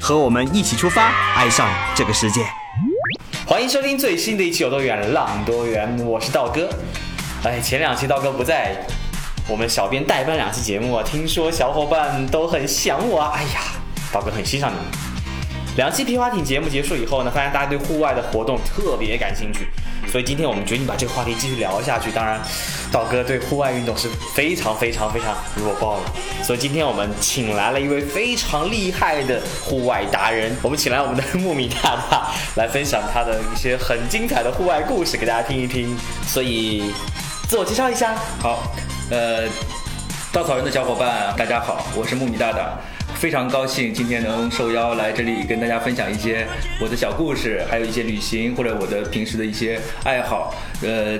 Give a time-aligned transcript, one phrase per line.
[0.00, 2.40] 和我们一起出发，爱上这个世界。
[3.46, 6.70] 欢迎收听最新的一期《有多远浪多远》，我是道哥。
[7.44, 8.82] 哎，前两期道哥不在，
[9.46, 13.32] 我们小编代班两期节目啊，听说小伙伴都很想我啊。
[13.34, 13.60] 哎呀，
[14.10, 15.09] 道哥很欣赏你们。
[15.76, 19.68] 两期皮划艇节目结束以后呢，发现大家对户外的活动特别感兴趣，
[20.10, 22.10] 所以今天我们决定把这个话题继续聊下去。
[22.10, 22.40] 当然，
[22.90, 35.96] 道哥对户外运动是非常非常非常弱爆了，所以今天我们请来了一位非常厉害的户外达人，我们请来我们的木米大大来分享他的一些很精彩的户外故事给大家听一听。
[36.26, 36.92] 所以，
[37.48, 38.16] 自我介绍一下。
[38.40, 38.74] 好，
[39.08, 39.44] 呃，
[40.32, 42.76] 稻草人的小伙伴，大家好，我是木米大大，
[43.20, 46.46] 非常高兴今天能受邀来这里跟大家分享一些
[46.80, 51.18] 我的小故事，还有一些旅行或者我的平时的一些爱好，呃。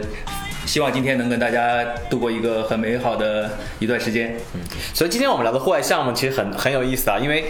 [0.67, 4.37] 希望今天能跟大家度过一个很美好的一段时间。
[4.55, 4.61] 嗯
[4.95, 7.47] 所以今天我们聊的户外项目其实很很有意思啊，因为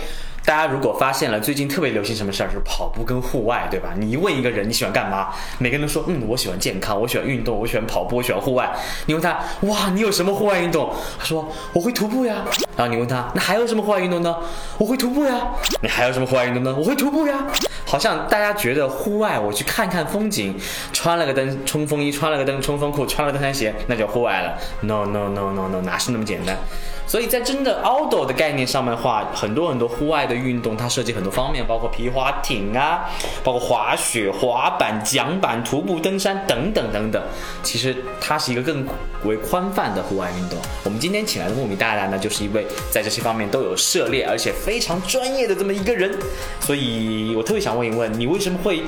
[0.50, 3.90] 大家如果发现了最近特别流行什么事儿，就是跑步跟户外，对吧？
[3.96, 8.68] 你一问一个人你喜欢干嘛，每个人都说，嗯，我喜欢健康，我喜欢运动，我喜欢跑步，我喜欢户外。
[9.06, 10.92] 你问他，哇，你有什么户外运动？
[11.16, 12.44] 他说我会徒步呀。
[12.76, 14.34] 然后你问他，那还有什么户外运动呢？
[14.76, 15.40] 我会徒步呀。
[15.82, 16.74] 你还有什么户外运动呢？
[16.76, 17.46] 我会徒步呀。
[17.90, 20.54] 好像大家觉得户外我去看看风景，
[20.92, 24.56] 穿了个灯冲锋衣，穿了个灯冲锋裤，穿了登山鞋，那叫户外了。
[24.82, 26.56] No no no no no，哪是那么简单？
[27.04, 33.10] 所以在真的 outdoor 的概念上面的话，很多很多户外的运动，它涉及很多方面，包括皮划艇啊，
[33.42, 37.20] 包括滑雪、滑板、桨板、徒步登山等等等等。
[37.64, 38.86] 其实它是一个更
[39.24, 40.56] 为宽泛的户外运动。
[40.84, 46.16] 我们今天请来的木米大大呢，就是一位在这些方面都有涉猎，而且非常专业的这么一个人。
[46.60, 48.82] 所以我特别想问问一问，你为什么会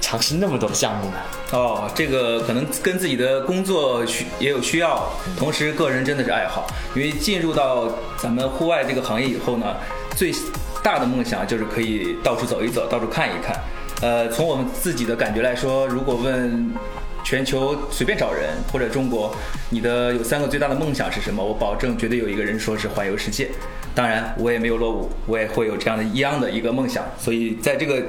[0.00, 1.14] 尝试那么多项目呢？
[1.52, 5.08] 哦，这个可能跟自己的工作需也有需要，
[5.38, 6.66] 同时个人真的是爱好。
[6.94, 7.88] 因为进入到
[8.18, 9.76] 咱们户外这个行业以后呢，
[10.16, 10.32] 最
[10.82, 13.56] 大的梦想就是可以到处走一走，到处看一看。
[14.00, 16.74] 呃，从我们自己的感觉来说，如果问
[17.24, 19.34] 全球随便找人或者中国，
[19.70, 21.44] 你的有三个最大的梦想是什么？
[21.44, 23.48] 我保证绝对有一个人说是环游世界。
[23.94, 27.04] 当然，我也没有落伍，我也会有这样的一样的一个梦想。
[27.18, 28.02] 所以在这个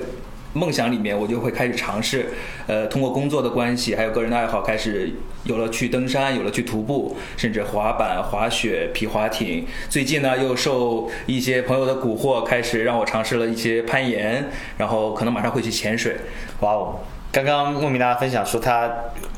[0.53, 2.27] 梦想里面，我就会开始尝试，
[2.67, 5.11] 呃，通过工作的关系，还有个人的爱好，开始
[5.43, 9.65] 有了去登山，有了去徒步，甚至滑板、滑雪、皮划艇。
[9.89, 16.15] 最近呢，又受一些朋友的蛊惑，开始让我尝试了一些攀岩，然后可能马上会去潜水。
[16.61, 16.99] 哇哦！
[17.33, 18.87] 刚刚莫名大家分享说他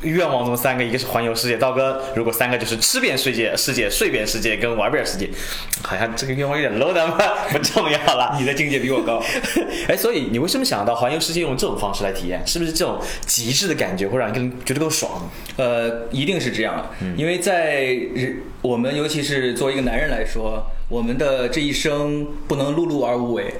[0.01, 5.29] 愿望中三个，一个是环游世界，道哥如果三个就是吃遍世界、世界睡遍世界跟玩遍世界，
[5.81, 7.17] 好像这个愿望有点 low 的嘛，
[7.53, 8.35] 不重要了。
[8.38, 9.23] 你的境界比我高。
[9.88, 12.45] 哎，所以你为什么想到环游世界用这种方式来体验？
[12.45, 15.29] 是不是这种极致的感觉会让你更觉得更爽？
[15.56, 23.53] 呃，一定是这样，因为在人我们尤其是作为一个男人来说，我们的这一生不能碌碌而无为。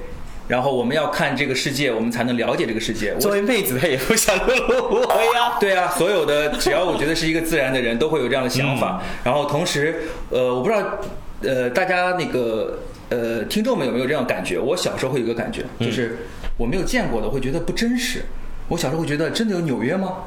[0.48, 3.14] 然后我们要看这个世界，我们才能了解这个世界。
[3.18, 5.56] 作为妹子，她也不想碌碌无为呀。
[5.60, 9.02] 对啊，所有的只要我觉得是一个自然的人都会有这样的想法。
[9.24, 10.98] 然后同时，呃，我不知道，
[11.42, 14.58] 呃，大家那个呃听众们有没有这样感觉？
[14.58, 16.18] 我小时候会有一个感觉，就是
[16.56, 18.22] 我没有见过的，会觉得不真实。
[18.68, 20.18] 我小时候会觉得，真的有纽约吗？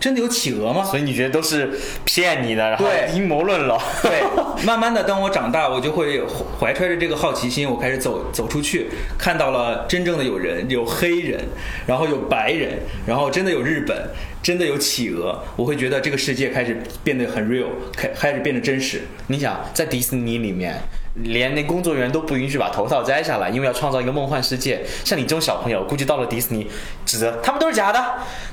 [0.00, 0.84] 真的有企鹅吗？
[0.84, 1.70] 所以你觉得都是
[2.04, 3.78] 骗你的，然后阴谋论了。
[4.02, 4.22] 对，
[4.64, 6.22] 慢慢的，当我长大，我就会
[6.60, 8.88] 怀揣着这个好奇心，我开始走走出去，
[9.18, 11.40] 看到了真正的有人，有黑人，
[11.86, 14.10] 然后有白人，然后真的有日本，
[14.42, 17.66] 真的有企鹅，我会觉得这个世界开始变得很 real，
[17.96, 19.02] 开开始变得真实。
[19.26, 20.80] 你想，在迪士尼里面。
[21.22, 24.80] 连那工作人员都不允许把头套摘下来，因为要创造一个梦幻世界。
[25.04, 26.66] 像你这种小朋友，估计到了迪士尼，
[27.04, 28.04] 指责他们都是假的。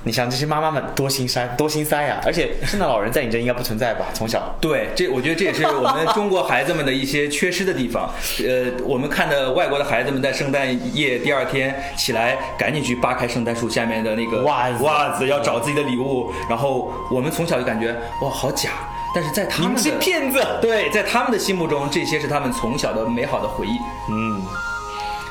[0.04, 2.22] 你想这些妈妈们多心塞， 多心塞呀！
[2.26, 4.06] 而且圣诞老人在你这应该不存在吧？
[4.14, 8.10] 从小对，这我觉得这也是我们中国孩子们的一些缺失的地方。
[8.40, 16.32] 呃，我们看着外国的孩子们在圣诞夜第二天起来，赶紧去扒开圣诞树下面的那个袜子，袜子要找自己的礼物。
[16.50, 18.72] 然后我们从小就感觉哇，好假。
[19.16, 23.80] 但是在他们的骗子，对，在他们的心目中，这些是他们从小的美好的回忆。
[24.10, 24.44] 嗯，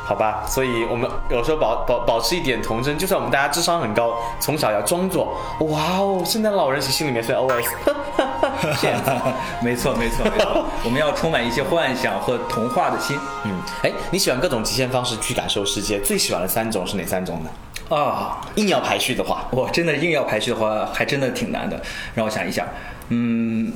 [0.06, 7.68] 好吧，所以我们有时候保保保持一点童真，就算我们大家智商很高，从小要装作哇哦，圣诞老人，其实心里面虽然 OS，
[8.80, 9.10] 骗子。
[9.62, 10.64] 没错，没错，没错。
[10.82, 13.52] 我们要充满一些幻想和童话的心嗯，
[13.82, 17.50] 哎，你喜欢各种极限方式去感受世界，最喜欢的三种是哪三种呢？
[17.94, 18.40] 啊！
[18.54, 21.78] 硬要排序的话，我真的硬要排序的话，还真的挺难的。
[22.14, 22.66] 让我想一想，
[23.08, 23.72] 嗯，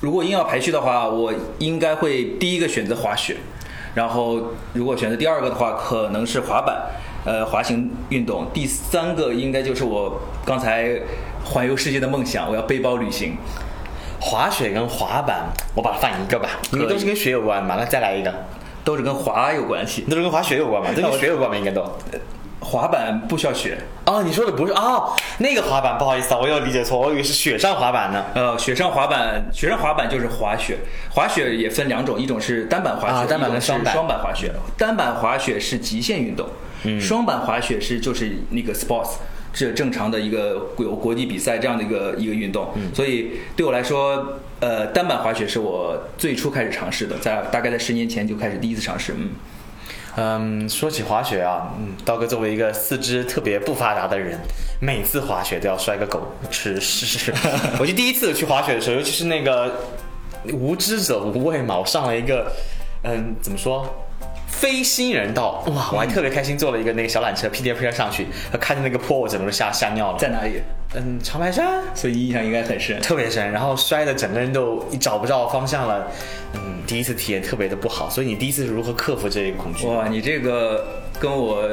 [0.00, 3.36] 如果硬要排序的话，我应该会第一个选择滑雪，
[3.94, 6.82] 然后如果选择第二个的话，可能是滑板，
[7.24, 8.46] 呃，滑行运动。
[8.52, 11.00] 第三个应该就是我刚才
[11.44, 13.36] 环游世界的梦想，我要背包旅行。
[14.24, 17.74] 滑雪跟滑板，我把它放一个吧，因为都是跟雪有关嘛。
[17.76, 18.32] 那再来一个，
[18.84, 20.02] 都是跟滑有关系。
[20.02, 21.84] 都是跟滑雪有关嘛，都跟雪有关嘛，应该都。
[22.62, 23.76] 滑板不需要雪，
[24.06, 28.24] 哦，你说的不是哦，那个滑板，不好意思啊，我又理解错，我以为是雪上滑板呢。
[28.34, 30.78] 呃，雪上滑板，雪上滑板就是滑雪，
[31.10, 34.52] 滑雪也分两种，一种是单板滑雪，啊单板跟双板双板滑雪。
[34.78, 36.48] 单板滑雪是极限运动，
[36.84, 39.14] 嗯双板滑雪是就是那个 sports，
[39.52, 42.70] 是正常的一个有国际比赛这样的一个一个运动。
[42.76, 49.12] 嗯所以对我来说，呃，单板滑雪是我最初开始尝试的，在大概在十年前就开始第一次尝试。
[49.18, 49.30] 嗯，
[50.16, 54.38] 嗯，说起滑雪啊，嗯，刀哥作为一个四肢特别不发达的人，
[54.78, 56.20] 每次滑雪都要摔个狗
[56.50, 57.32] 吃屎。
[57.80, 59.74] 我记得第一次去滑雪的时候，尤其是那个
[60.52, 62.52] 无知者无畏嘛，我上了一个，
[63.04, 63.86] 嗯，怎么说？
[64.52, 65.90] 非新人道，哇！
[65.92, 68.28] 我还特别开心，坐了一个那个小缆车，屁颠屁颠上去，
[68.60, 70.18] 看着那个坡，我整个都吓吓尿了。
[70.18, 70.60] 在哪里？
[70.94, 73.00] 嗯，长白山，所以印象应该很深。
[73.00, 76.06] 特别深，然后摔的整个人都找不着方向了。
[76.54, 79.86] 嗯，第一次体验特别的不好，所以你第一次是如何克服这个恐惧？
[79.86, 80.86] 哇，你这个
[81.18, 81.66] 跟我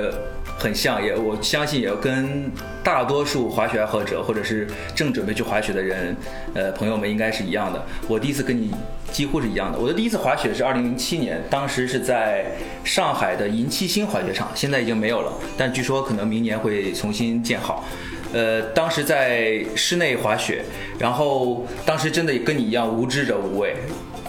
[0.59, 2.51] 很像，也我相信也跟
[2.83, 6.13] 大多数滑雪爱好者或者是正准备去滑雪的人，
[6.53, 7.81] 呃，朋友们应该是一样的。
[8.09, 8.69] 我第一次跟你
[9.13, 9.79] 几乎是一样的。
[9.79, 12.47] 我的第一次滑雪是二零零七年，当时是在
[12.83, 17.85] 上海的银七星滑雪场，现在已经没有了，但据说可能明年会重新建好。
[18.33, 20.63] 呃，当时在室内滑雪，
[20.99, 23.75] 然后当时真的跟你一样无知者无畏。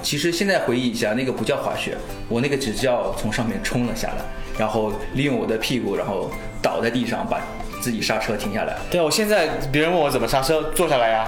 [0.01, 1.95] 其实现在回忆一下，那个不叫滑雪，
[2.27, 4.25] 我那个只叫从上面冲了下来，
[4.61, 6.31] 然后利用我的屁股，然后
[6.61, 7.41] 倒在地上，把
[7.81, 8.77] 自己刹车停下来。
[8.91, 11.25] 对啊，我现在别人问我怎么刹车，坐下来呀。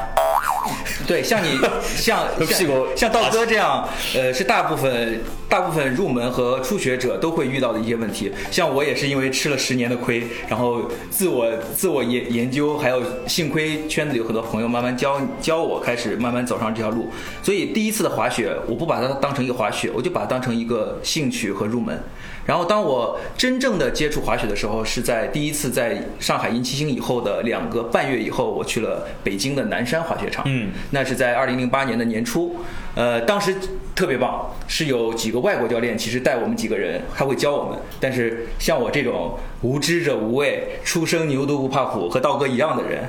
[1.06, 8.30] 对，像你 像屁股像像道哥这样，呃，是大部分大部分入门和初学者都会遇到的一些问题。
[8.50, 17.10] 像我也是因为吃了十年的亏，然后自我自我研研究，还有幸亏圈子里有很多朋友慢慢教教我，开始慢慢走上这条路。
[17.42, 21.98] 所以第一次的滑雪，我不把它当成一个滑雪，我就把它当成一个兴趣和入门。
[22.44, 30.44] 然后当我真正的接触滑雪的时候，是在第一次在上海银七星以后的两个半月以后，我去了北京的南山滑雪场。
[30.46, 32.56] 嗯，那是在二零零八年的年初，
[32.94, 33.54] 呃，当时
[33.94, 37.78] 特别棒，是有几个外国教练，其实带我们几个人，他会教我们。
[38.00, 43.04] 但是像我这种无知者无畏、初生牛犊不怕虎，和道哥一样的人，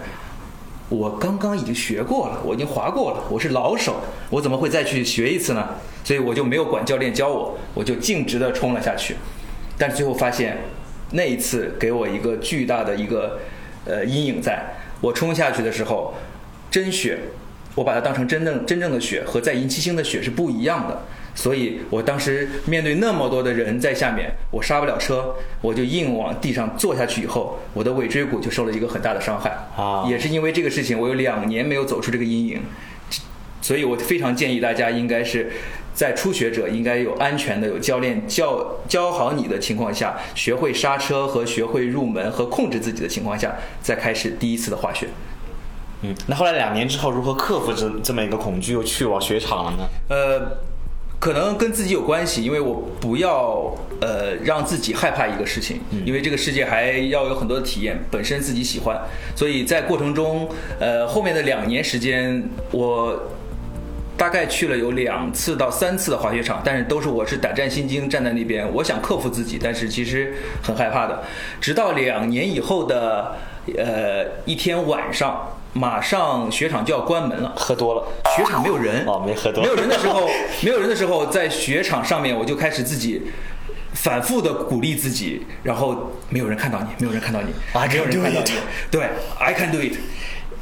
[0.94, 3.96] 我刚刚已经学过了，我已经滑过了，我是老手，
[4.30, 5.68] 我怎么会再去学一次呢？
[6.04, 9.16] 所以我就没有管教练教我，我就径直的冲了下去。
[9.76, 10.56] 但是最后发现，
[11.14, 13.40] 那一次给我一个巨大的一个
[13.86, 14.64] 呃阴影在，
[15.02, 16.14] 我冲下去的时候，
[16.70, 17.18] 真雪，
[17.74, 21.02] 我把它当成真正真正的雪，和在银七星的雪是不一样的。
[21.36, 29.50] 所以我当时面对那么多的人在下面，我刹不了车，我就硬往地上坐下去以后，我的尾椎骨就受了一个很大的伤害。
[29.76, 32.62] 啊也是因为这个事情，我有两年没有走出这个阴影。
[33.62, 35.50] 所以我非常建议大家应该是
[35.94, 45.08] 在初学者应该有安全的有教练教教好你的情况下，学会刹车和学会入门和控制自己的情况下，再开始第一次的滑雪。
[46.02, 49.88] 嗯，那后来两年之后，如何克服这这么一个恐惧，又去往雪场了呢？
[50.10, 50.58] 呃，
[51.24, 59.00] 可能跟自己有关系，因为我不要呃让自己害怕一个事情，因为这个世界还要有很多的体验，本身自己喜欢，
[59.34, 60.50] 所以在过程中，
[60.82, 63.18] 呃后面的两年时间，我
[64.18, 71.24] 大概去了有两次到三次的滑雪场，但是都是我是胆战心惊站在那边，我想克服自己，但是其实很害怕的。
[71.62, 73.34] 直到两年以后的
[73.78, 80.30] 呃一天晚上，马上雪场就要关门了，喝多了，雪场没有人哦没喝多没有人的时候，
[80.64, 83.22] 没有人的时候，在雪场上面我就开始自己。
[83.96, 89.94] 反复的鼓励自己，然后没有人看到你，没有人看到你 I can 没有人看到 do 你 it，对，I can do it。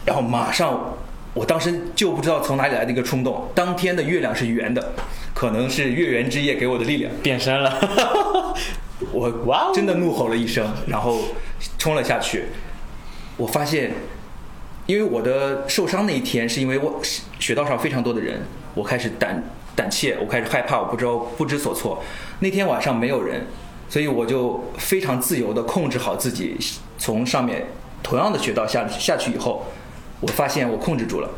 [0.05, 0.97] 然后马上，
[1.33, 4.91] 我当时就不知道从哪里来的一个冲动，当天的月亮是圆的，
[5.33, 8.53] 可能是月圆之夜给我的力量，变身了。
[9.13, 11.17] 我真的怒吼了一声，然后
[11.77, 12.47] 冲了下去。
[13.37, 13.93] 我发现，
[14.87, 16.99] 因为我的受伤那一天是因为我
[17.39, 18.41] 雪道上非常多的人，
[18.73, 19.43] 我开始胆
[19.75, 22.03] 胆怯，我开始害怕，我不知道不知所措。
[22.39, 23.45] 那天晚上没有人，
[23.87, 26.57] 所以我就非常自由的控制好自己，
[26.97, 27.67] 从上面
[28.03, 29.65] 同样的雪道下下去以后，
[30.19, 31.29] 我发现我控制住了。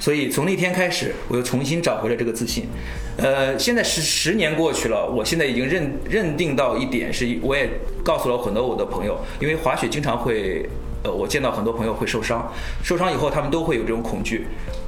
[0.00, 2.68] 所以从那天开始，我又重新找回了这个自信。
[3.16, 7.68] 呃，现在十十年过去了，我现在已经认认定到一点是，我也
[8.04, 10.68] 告诉了很多我的朋友，因为滑雪经常会，
[11.02, 12.52] 呃，我见到很多朋友会受伤，
[12.82, 14.46] 受伤以后他们都会有这种恐惧。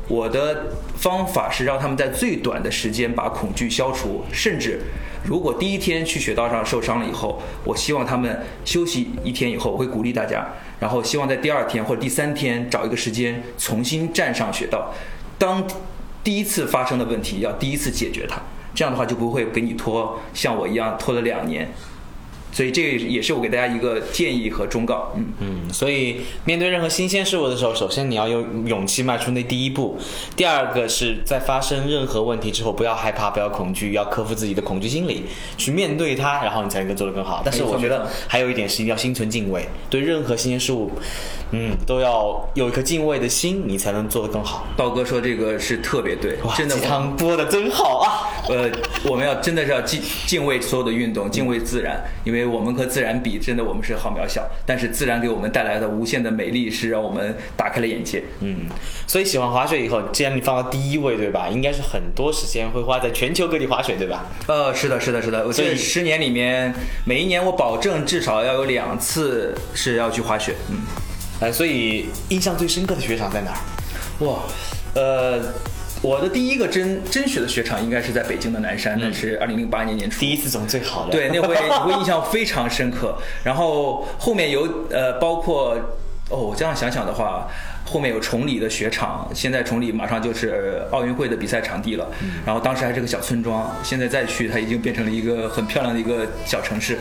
[0.09, 4.81] 我的方法是让他们在最短的时间把恐惧消除，甚至
[5.25, 10.49] 如果第一天去雪道上受伤了以后，我希望他们休息一天以后，我会鼓励大家，
[10.81, 14.93] 然后希望在第二天或者第三天找一个时间重新站上雪道。
[15.39, 15.65] 当
[16.25, 18.43] 第一次发生的问题要第一次解决它，
[18.75, 21.71] 这样的话就不会给你拖像我一样拖了两年。
[22.53, 25.13] 所以这也是我给大家一个建议和忠告。
[25.17, 29.99] 嗯嗯，所以面对任何新鲜事物的时候，首先你要有勇气迈出那第一步。
[30.37, 35.25] 第二个是在发生任何问题之后，不要害怕，不要恐惧，要克服自己的恐惧心理，
[35.57, 37.43] 去面对它，然后你才能够做得更好。
[37.45, 40.91] 但是我觉得还有一点是一定要心存敬畏，对任何新鲜事物，
[41.53, 44.67] 嗯，都要有一颗敬畏的心，你才能做得更好。
[44.77, 48.29] 道哥说这个是特别对，真的鸡汤播的真好啊！
[48.49, 48.71] 呃，
[49.05, 54.49] 我们要真的是要敬敬畏所有的运动，敬畏自然，因为我们和自然比，真的我们是好渺小。
[54.67, 58.23] 但是自然给我们带来的无限的美丽，是让我们打开了眼界。
[58.41, 58.67] 嗯，
[59.07, 61.49] 所以喜欢滑雪以后，既然你放到第一位，对吧？
[61.49, 64.27] 应该是很多时间会花在全球各地滑雪，对吧？
[64.47, 65.51] 呃，是的，是的，是的。
[65.53, 66.73] 所以十年里面，
[67.05, 70.55] 每一年我保证至少要有两次是要去滑雪。
[70.71, 70.79] 嗯，
[71.41, 73.59] 哎，所以印象最深刻的雪场在哪儿？
[74.27, 74.41] 哇，
[74.95, 75.41] 呃。
[76.03, 81.11] 我的第一个真真雪的雪场应该是在北京的南山，那是二零零八年年初，第一次总最好的。
[81.11, 81.55] 对，那回
[81.87, 83.15] 我印象非常深刻。
[83.45, 85.77] 然后后面有呃，包括
[86.31, 87.47] 哦，我这样想想的话。
[87.91, 92.09] 后面有崇礼的雪场，现在崇礼马上就是奥运会的比赛场地了。
[92.47, 96.97] 然后当时还是个小村庄，现在再去，它已经变成了一个很漂亮的一个小城市。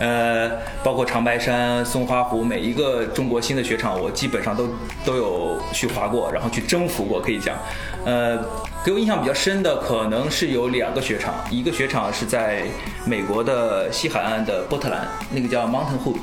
[0.00, 0.50] 呃，
[0.82, 4.68] 包括长白山、松花湖，每一个中国新的雪场，我基本上都
[5.04, 7.56] 都有去滑过，然后去征服过，可以讲。
[8.04, 8.36] 呃，
[8.84, 12.64] 给我印象比较深的可能是有两个雪场，一个雪场是在
[13.04, 16.16] 美国的西海岸的波特兰，那个叫 Mountain Hood，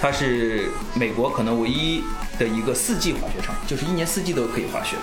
[0.00, 2.02] 它是美国可能唯一。
[2.38, 4.94] 的一个四季滑雪场，就是一年四季都可以滑雪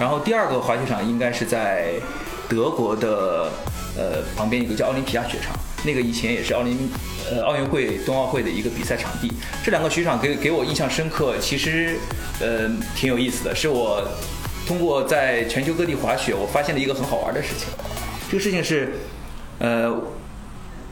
[0.00, 1.92] 然后第二个滑雪场应该是在
[2.48, 3.52] 德国的
[3.98, 5.54] 呃旁边一个叫奥林匹亚雪场，
[5.84, 6.90] 那个以前也是奥林
[7.30, 9.30] 呃奥运会冬奥会的一个比赛场地。
[9.62, 11.98] 这两个雪场给给我印象深刻，其实
[12.40, 12.66] 呃
[12.96, 13.54] 挺有意思的。
[13.54, 14.02] 是我
[14.66, 17.68] 通过在全球各地滑雪，我发现了一个很好玩的事情。
[18.30, 18.94] 这个事情是
[19.58, 19.94] 呃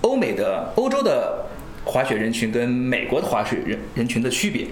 [0.03, 1.47] 欧美的欧洲的
[1.89, 4.67] 滑雪人群跟美国的滑雪人人群的区别。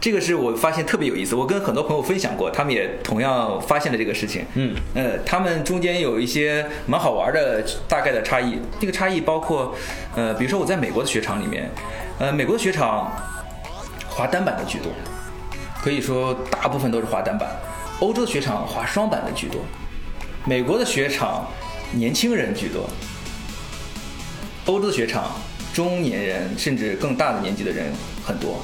[0.00, 4.44] 这个是我发现特别有意思，我跟很多朋友分享过，他们也同样发现了这个事情。
[4.54, 8.60] 嗯，呃，他们中间有一些蛮好玩的大概的差异。
[8.78, 9.74] 这个差异包括，
[10.14, 11.68] 呃，比如说我在美国的雪场里面，
[12.20, 13.10] 呃，美国的雪场
[14.08, 14.92] 滑单板的居多，
[15.82, 17.48] 可以说大部分都是滑单板；
[17.98, 19.58] 欧洲的雪场滑双板的居多；
[20.44, 21.44] 美国的雪场
[21.90, 22.82] 年轻人居多；
[24.66, 25.32] 欧洲的雪场
[25.72, 27.92] 中年人甚至更大的年纪的人
[28.24, 28.60] 很多。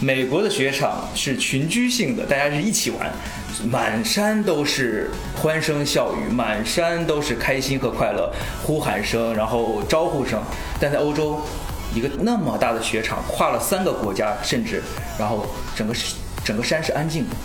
[0.00, 3.10] 美国的雪场是群居性的，大家是一起玩，
[3.70, 8.30] 满山都是欢声笑语，满山都是开心和快乐，
[8.64, 10.42] 呼喊声，然后招呼声。
[10.80, 11.40] 但在欧洲，
[11.94, 14.82] 一个那么大的雪场，跨了三个国家，甚至，
[15.16, 15.46] 然后
[15.76, 15.94] 整个
[16.44, 17.36] 整个山是安静的，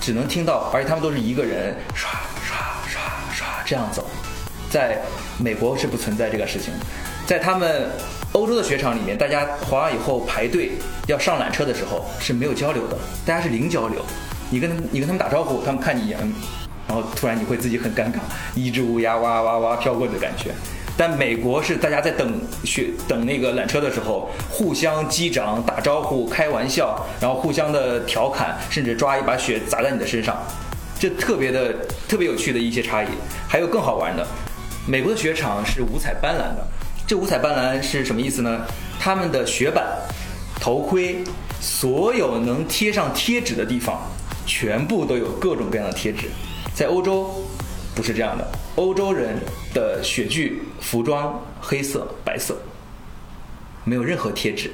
[0.00, 2.10] 只能听到，而且他们都是一个人刷
[2.44, 2.56] 刷
[2.88, 3.00] 刷
[3.32, 4.04] 刷这样走。
[4.68, 4.98] 在
[5.38, 6.74] 美国是不存在这个事情，
[7.24, 7.88] 在他们。
[8.34, 10.72] 欧洲的雪场里面，大家滑完以后排队
[11.06, 14.04] 要上缆车的时候是没有交流的，大家是零交流。
[14.50, 16.18] 你跟，你跟他们打招呼，他们看你一眼，
[16.88, 18.16] 然后突然你会自己很尴尬，
[18.56, 20.50] 一只乌鸦哇哇哇飘过的感觉。
[20.96, 30.42] 但美国是大家在等雪等那个缆车的时候，互相击掌、打招呼、开玩笑，然后互相的调侃，甚至抓一把雪砸在你的身上，
[30.98, 31.72] 这特别的
[32.08, 33.06] 特别有趣的一些差异。
[33.48, 34.26] 还有更好玩的，
[34.88, 36.66] 美国的雪场是五彩斑斓的。
[37.06, 38.66] 这五彩斑斓是什么意思呢？
[38.98, 39.84] 他们的雪板、
[40.58, 41.22] 头盔，
[41.60, 44.00] 所有能贴上贴纸的地方，
[44.46, 46.30] 全部都有各种各样的贴纸。
[46.74, 47.44] 在欧洲，
[47.94, 48.50] 不是这样的。
[48.76, 49.36] 欧洲人
[49.74, 52.56] 的雪具服装黑色、白色，
[53.84, 54.72] 没有任何贴纸。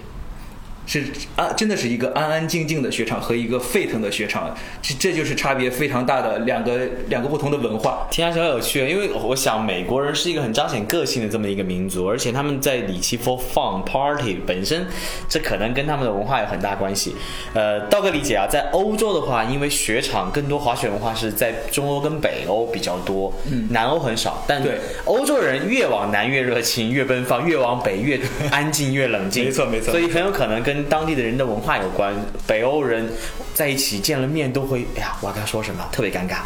[0.90, 1.04] 是
[1.36, 8.08] 啊，真的是一个安安静静的雪场和一个沸腾的雪场，这这就是差别非常大的两个两个不同的文化。
[8.10, 14.84] 听上去很有趣，因为我想美国人是一个很彰显个性的这么一个民族，而且他们在里奇 for fun party 本身，
[15.28, 17.14] 这可能跟他们的文化有很大关系。
[17.54, 24.42] 呃，道哥理解啊，在欧洲的话，因为雪场更多滑雪文化是在中欧跟北欧比较多，嗯，南欧很少。
[24.48, 28.18] 但对欧洲人越往南越热情，越奔放；越往北越
[28.50, 29.44] 安静越冷静。
[29.46, 32.14] 没错没错，所以很有可能跟跟当地的人的文化有关。
[32.46, 33.06] 北欧人
[33.52, 36.38] 在一起见了面都会，哎呀，我要跟他说什么，特别尴尬。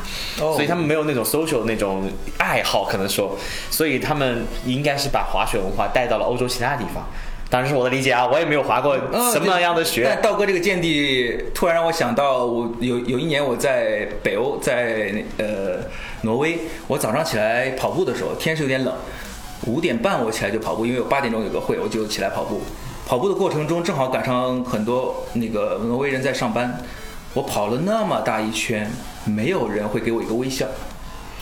[0.42, 3.38] 哦所以他们没有那种 social 那种爱好，可能说，
[3.70, 7.06] 所以他们应该是把滑雪文化带到了欧洲其他地方。
[7.48, 10.02] 当然是我的理解啊，我也没有滑过嗯什么样的对雪。
[10.04, 15.78] 但道哥这个见地，突然让我想到，我有有一年我在北欧，在呃
[16.22, 18.92] 挪威，我早上起来跑步的时候，天是有点冷，
[19.66, 22.60] 五点半我起来就跑步，因为我八点钟有个会，我就起来跑步。
[23.06, 26.82] 跑步的过程中，正好赶上很多那个挪威人在上班，
[27.34, 28.90] 我跑了那么大一圈，
[29.25, 30.66] 没有人会给我一个微笑。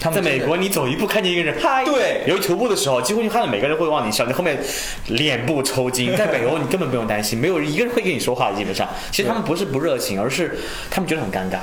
[0.01, 4.59] 他们在美国，你走一步看见一个人，嗨，对尤其徒步的时候，几乎你看到每个人会往你笑，你后面
[5.07, 6.15] 脸部抽筋。
[6.19, 8.89] 在北欧，你根本不用担心，没有一个人会跟你说话的，基本上。
[9.13, 10.59] 其实他们不是不热情，而是
[10.91, 11.59] 他们觉得很尴尬。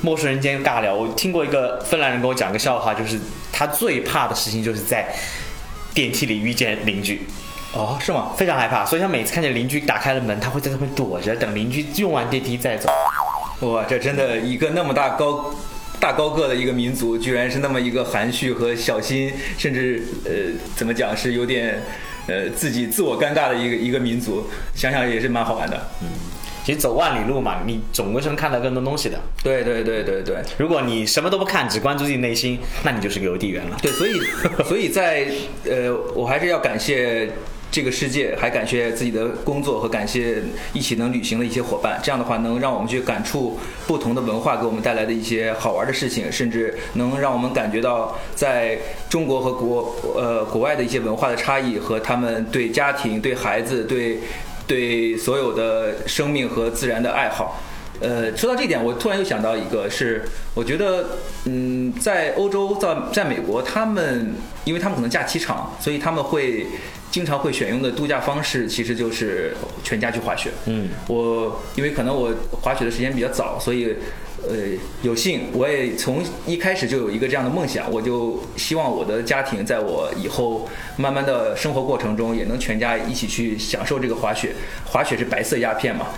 [0.00, 3.16] 陌生人间尬聊，我听过一个芬兰人跟我讲个笑话，就是
[3.52, 5.14] 他最怕的事情就是在
[5.94, 7.22] 电梯里遇见邻居，
[7.74, 8.30] 哦，是吗？
[8.36, 12.88] 非常害怕，所以他每次看见邻居打开了门，他会在那边躲着，等邻居用完电梯再走。
[13.60, 15.52] 哇，这真的一个那么大高
[15.98, 20.30] 大高个的一个民族，居然是那么一个含蓄和小心，甚至呃
[20.76, 21.82] 怎么讲是有点
[22.28, 25.76] 呃自己自我尴尬的一个一个民族，想想也是蛮好玩的。
[26.00, 26.08] 嗯
[26.64, 29.20] 其实走万里路嘛，你总归是能看到更多东西的。
[29.42, 33.76] 对对对对对如果你什么都不看，只关注自己内心，那你就是个邮递员了。
[33.82, 34.18] 对，所以
[34.66, 35.26] 所以在
[35.64, 37.28] 呃，我还是要感谢。
[37.74, 40.40] 这个世界，还感谢自己的工作和感谢
[40.72, 48.78] 一起能旅行的一些伙伴，这样的话能让我们去感触不同的文化给我们带来的一些好玩的事情，甚至能让我们感觉到在
[49.08, 54.20] 中国和国呃国外的一些文化的差异和他们对家庭、对孩子、对
[54.68, 57.60] 对所有的生命和自然的爱好。
[58.00, 61.06] 呃，说到这一点，我突然又想到一个是，我觉得，
[61.44, 66.66] 嗯，在欧洲，在在美国，他们因为他们可能假期长，所以他们会
[67.14, 69.54] 经常会选用的度假方式，其实就是
[69.84, 70.50] 全家去滑雪。
[70.66, 73.94] 嗯，我因为可能我滑雪的时间比较早，所以
[74.42, 74.56] 呃
[75.02, 84.52] 有幸我也从一开始就有一个这样的梦想，我就希望我的家庭在我以后慢慢的生活过程中，也能全家一起去享受这个滑雪。
[84.84, 86.08] 滑雪是白色鸦片嘛，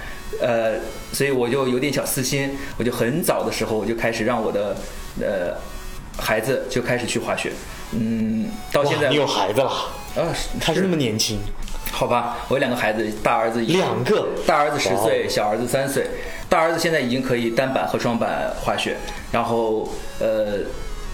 [0.41, 0.76] 呃，
[1.12, 4.75] 所以我就有点小私心，我就很早的时候我就开始让我的
[5.20, 5.61] 呃
[6.16, 7.53] 孩子就开始去滑雪，
[7.92, 9.68] 嗯，到现在哇你有孩子了，
[10.16, 10.29] 啊，
[10.61, 11.38] 他是那么年轻，
[11.92, 14.29] 好吧，我有两个孩子，大儿子两个？
[14.46, 15.29] 大儿子十岁，哦。
[15.29, 16.07] 小儿子三岁。
[16.49, 18.96] 大儿子现在已经可以单板和双板滑雪，
[19.33, 20.61] 然后呃，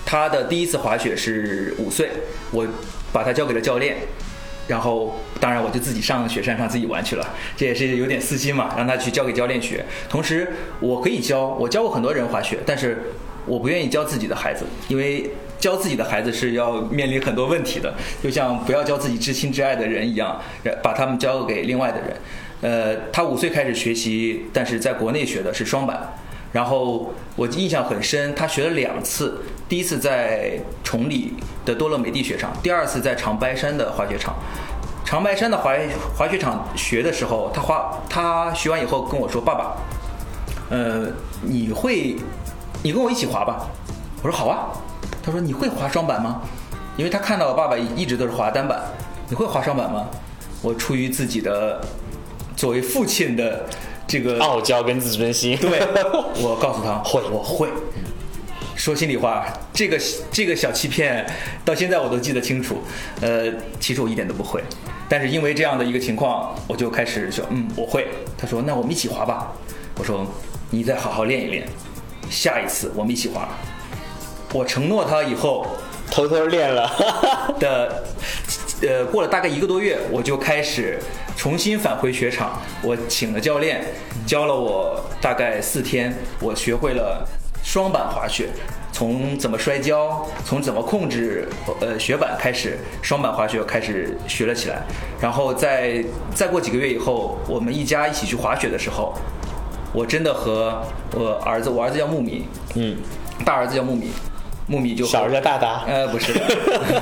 [0.05, 2.11] 他的第一次滑雪是五岁，
[2.51, 2.67] 我
[3.13, 3.97] 把他交给了教练，
[4.69, 9.83] 然后当然我就自己上雪山上自己玩去了，这也是有点私心嘛，让他去交给教练学。
[10.09, 13.03] 同时我可以教，我教过很多人滑雪，但是
[13.47, 15.31] 我不愿意教自己的孩子，因为
[15.63, 20.37] 教自己的孩子是要面临很多问题的，就像不要教自己至亲至爱的人一样，
[20.83, 22.17] 把他们交给另外的人。
[22.63, 26.15] 呃，他五岁开始学习，但是在国内学的是双板。
[26.51, 31.33] 然后我印象很深，他学了两次，第一次在崇礼
[31.65, 34.35] 的多乐美地雪场，第二次在长白山的滑雪场。
[35.05, 35.75] 长白山的滑
[36.19, 39.77] 滑雪场学的时候，他滑他学完以后跟我说：“爸爸，
[40.71, 41.07] 呃，
[41.43, 42.17] 你会，
[42.83, 43.69] 你跟我一起滑吧。”
[44.25, 44.73] 我说：“好啊。”
[45.23, 46.43] 他说：“你会滑双板吗？”
[46.97, 48.83] 因为他看到我爸爸一直都是滑单板，
[49.29, 50.07] 你会滑双板吗？
[50.61, 51.81] 我出于自己的
[52.55, 53.67] 作为父亲的
[54.07, 55.57] 这个傲娇跟自尊心。
[55.57, 55.81] 对，
[56.43, 57.69] 我告诉他会我会。
[58.75, 59.99] 说心里话，这个
[60.33, 61.25] 这个小欺骗
[61.65, 62.83] 到现在我都记得清楚。
[63.21, 63.45] 呃，
[63.79, 64.61] 其实我一点都不会，
[65.09, 68.09] 但是因为这样的一个情况，我就开始说，嗯，我会。
[68.37, 69.53] 他说，那我们一起滑吧。
[69.97, 70.27] 我说，
[70.71, 71.65] 你再好好练一练，
[72.29, 73.49] 下一次我们一起滑。
[74.53, 75.67] 我承诺他以后
[76.11, 76.91] 偷偷练了，
[77.59, 78.05] 的，
[78.83, 80.99] 呃，过了大概一个多月，我就开始
[81.37, 82.61] 重新返回雪场。
[82.83, 83.83] 我请了教练，
[84.27, 87.27] 教了我大概四天，我学会了
[87.65, 88.51] 双板滑雪，
[88.93, 91.49] 从怎么摔跤，从怎么控制
[91.81, 94.83] 呃雪板开始，双板滑雪开始学了起来。
[95.19, 99.15] 然后在再过几个月以后，我们一家一起去滑雪的时候，
[99.95, 100.83] 我真的和
[101.15, 102.99] 我儿子，我儿子叫木米，嗯，
[103.47, 104.11] 大儿子叫木米，
[104.67, 106.33] 穆米就和小儿子大大，呃，不是，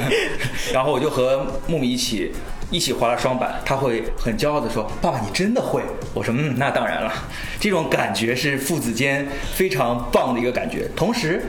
[0.72, 2.32] 然后我就和木米一起
[2.70, 5.82] 一起滑了双板，他会很骄傲的说：“爸爸，你真的会？”
[6.14, 7.12] 我说：“嗯，那当然了。”
[7.60, 10.88] 这种感觉是父子间非常棒的一个感觉。
[10.96, 11.44] 同时，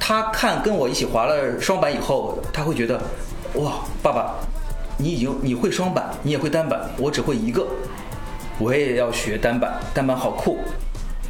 [0.00, 3.00] 他看跟我一起滑了双板以后，他会觉得
[3.54, 4.34] ：“哇，爸爸，
[4.96, 7.66] 你已经你会双板，你也会单板，我只会一个，
[8.58, 10.58] 我也要学单板，单板好酷。”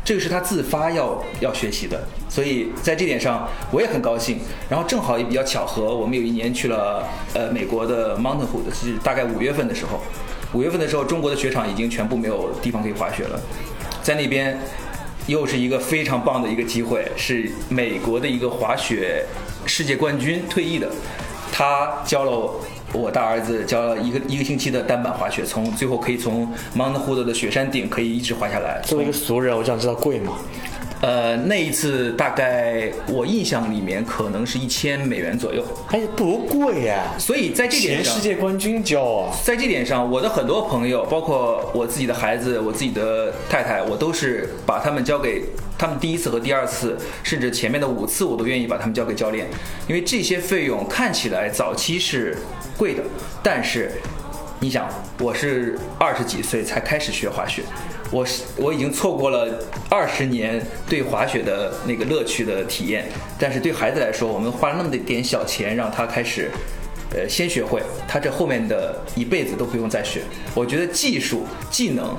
[0.05, 4.41] 这个是他自发要要学习的，所以在这点上我也很高兴。
[4.69, 10.01] 然后正好也比较巧合，我们有一年去了呃美国的 Mountain Hood，是大概五月份的时候，
[10.53, 13.41] 五月份的时候，中国的雪场已经全部没有地方可以滑雪了，
[14.03, 14.59] 在那边
[15.29, 19.25] 又是一个非常棒的一个机会，是美国的一个滑雪
[19.67, 20.91] 世界冠军退役的，
[21.53, 22.51] 他教了
[22.92, 28.81] 我大儿子教了一个一个星期的单板滑雪，从最后可以从 Mount Hood 的雪山顶可以一直滑下来。
[28.85, 30.38] 作为一个俗人，我想知道贵吗？
[31.00, 37.02] 呃，那一次大概我印象里面可能是一千美元左右，哎，不贵呀。
[37.18, 45.42] 所以在这点上，前世界冠军教啊，在这点上，我的很多朋友，包括我自己的孩子、我自己的太太，我都是把他们交给
[45.76, 49.48] 他们第一次和第二次，甚至前面的五次，我都愿意把他们交给教练，
[49.88, 52.38] 因为这些费用看起来早期是
[52.77, 53.03] 贵的，
[53.43, 53.93] 但是
[54.61, 57.63] 你想，我是二十几岁才开始学滑雪。
[58.11, 59.59] 我是我已经错过了
[59.89, 63.07] 二十年对滑雪的那个乐趣的体验，
[63.39, 66.51] 但是对孩子来说，我们花那么点小钱让他开始，
[67.15, 70.21] 呃，先学会，他这后面的一辈子都不用再学。
[70.55, 72.15] 我觉得技术技能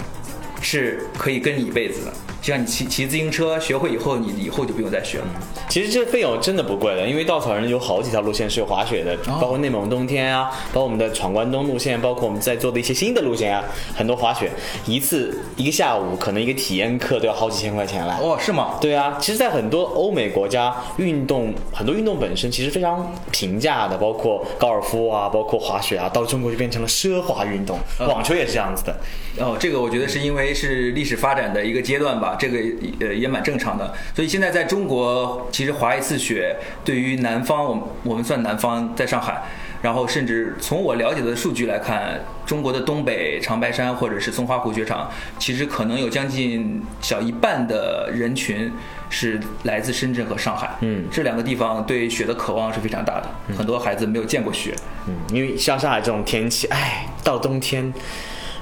[0.62, 2.14] 是可以跟你一辈子的。
[2.44, 5.26] 就像你骑骑自行车学会以后，你以后就不用再学了。
[5.70, 13.64] 其实这费用真的不贵的，因为稻草人有好几条路线是有滑雪的，包括内蒙冬天啊，包括我们的闯关东路线，包括我们在做的一些新的路线啊，
[13.96, 14.52] 很多滑雪
[14.86, 18.20] 一次一个下午，可能一个体验课都要好几千块钱了。
[18.22, 18.78] 哦，是吗？
[18.82, 27.80] 对啊，其实，在很多欧美国家，运动很多运动本身其实非常平价的，包括高尔夫啊，包括滑雪啊，到中国就变成了奢华运动。
[28.00, 28.94] 网球也是这样子的。
[29.40, 32.58] 哦，这个我觉得是因为是历史发展的一个阶段吧，这个
[33.00, 33.94] 呃也蛮正常的。
[34.16, 39.44] 所以现在在中国，其实滑一次雪对于南方，我们我们算南方，在上海，
[39.82, 48.72] 然后甚至从我了解的数据来看，中国的东北长白山或者是松花湖雪场，其实可能有将近小一半的人群
[49.10, 50.76] 是来自深圳和上海。
[50.82, 54.74] 嗯这两个地方对雪的渴望是非常大的，很多孩子没有见过雪。
[55.08, 57.94] 嗯，因为像上海这种天气，哎，到冬天。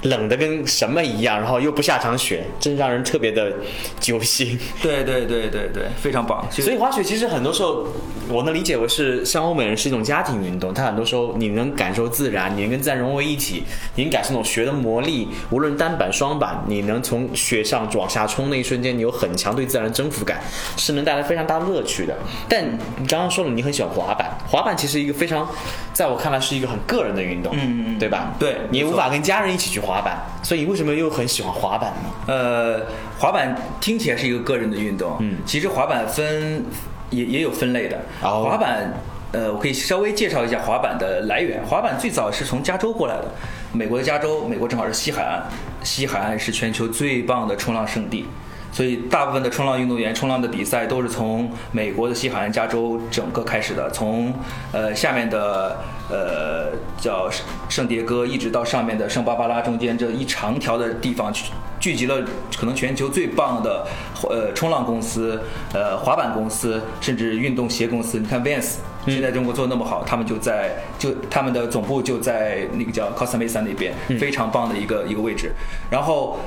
[0.03, 3.53] 冷的跟什么一样，然后又不下场雪，真让人特别的
[3.99, 4.57] 揪心。
[4.81, 6.45] 对对对对对，非常棒。
[6.51, 7.85] 所以滑雪其实很多时候，
[8.29, 13.63] 我能理解为是像欧美人是一种家庭运动，它很多时候你能感受自然，你能跟自然融为一体，
[13.95, 15.27] 你能感受那种雪的魔力。
[15.51, 20.41] 无论单板、双板，你能从雪上往下冲那一瞬间，你有很强对自然的征服感，
[20.77, 22.15] 是能带来非常大乐趣的。
[22.49, 22.65] 但
[22.97, 25.47] 你刚刚说了，你很喜欢滑板，滑板其实一个非常，
[25.93, 28.33] 在我看来是一个很个人的运动，嗯嗯嗯对吧？
[28.39, 32.09] 对你无法跟家人一起去滑板，所以你为什么又很喜欢滑板呢？
[32.27, 32.81] 呃，
[33.19, 36.63] 滑板听起来是一个个人的运动，嗯其实滑板分
[37.09, 37.99] 也也有分类的。
[38.21, 38.93] 哦滑板，
[39.31, 41.61] 呃，我可以稍微介绍一下滑板的来源。
[41.65, 43.25] 滑板最早是从加州过来的，
[43.73, 45.43] 美国的加州，美国正好是西海岸，
[45.83, 48.27] 西海岸是全球最棒的冲浪圣地。
[48.71, 54.33] 所以，大部分的冲浪运动员、冲浪的比赛都是从美国的西海岸、加州整个开始的，从
[54.71, 55.77] 呃下面的
[56.09, 62.23] 呃叫圣圣迭戈，一直到上面的圣巴巴拉中间这一长条的地方聚聚集了
[62.57, 63.85] 可能全球最棒的
[64.29, 65.41] 呃冲浪公司、
[65.73, 68.19] 呃滑板公司，甚至运动鞋公司。
[68.19, 75.51] 你看 Vans 现在中国做得那么好，他们就在就他们的总部就在那个叫 Costa Mesa 那边，非常棒的一个一个位置。
[75.89, 76.37] 然后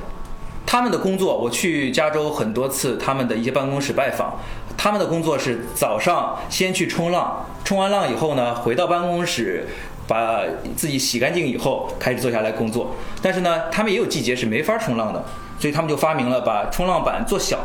[0.75, 4.41] 他们的工作，我去加州很多次，他们的一些办公室拜访。
[4.77, 9.69] 他们的工作是早上先去冲浪，冲完浪以后呢，回到办公室，
[10.09, 10.41] 把
[10.77, 12.97] 自己洗干净以后，开始坐下来工作。
[13.23, 15.25] 但是呢，他们也有季节是没法冲浪的，
[15.61, 17.61] 所以他们就发明了把冲浪板做小，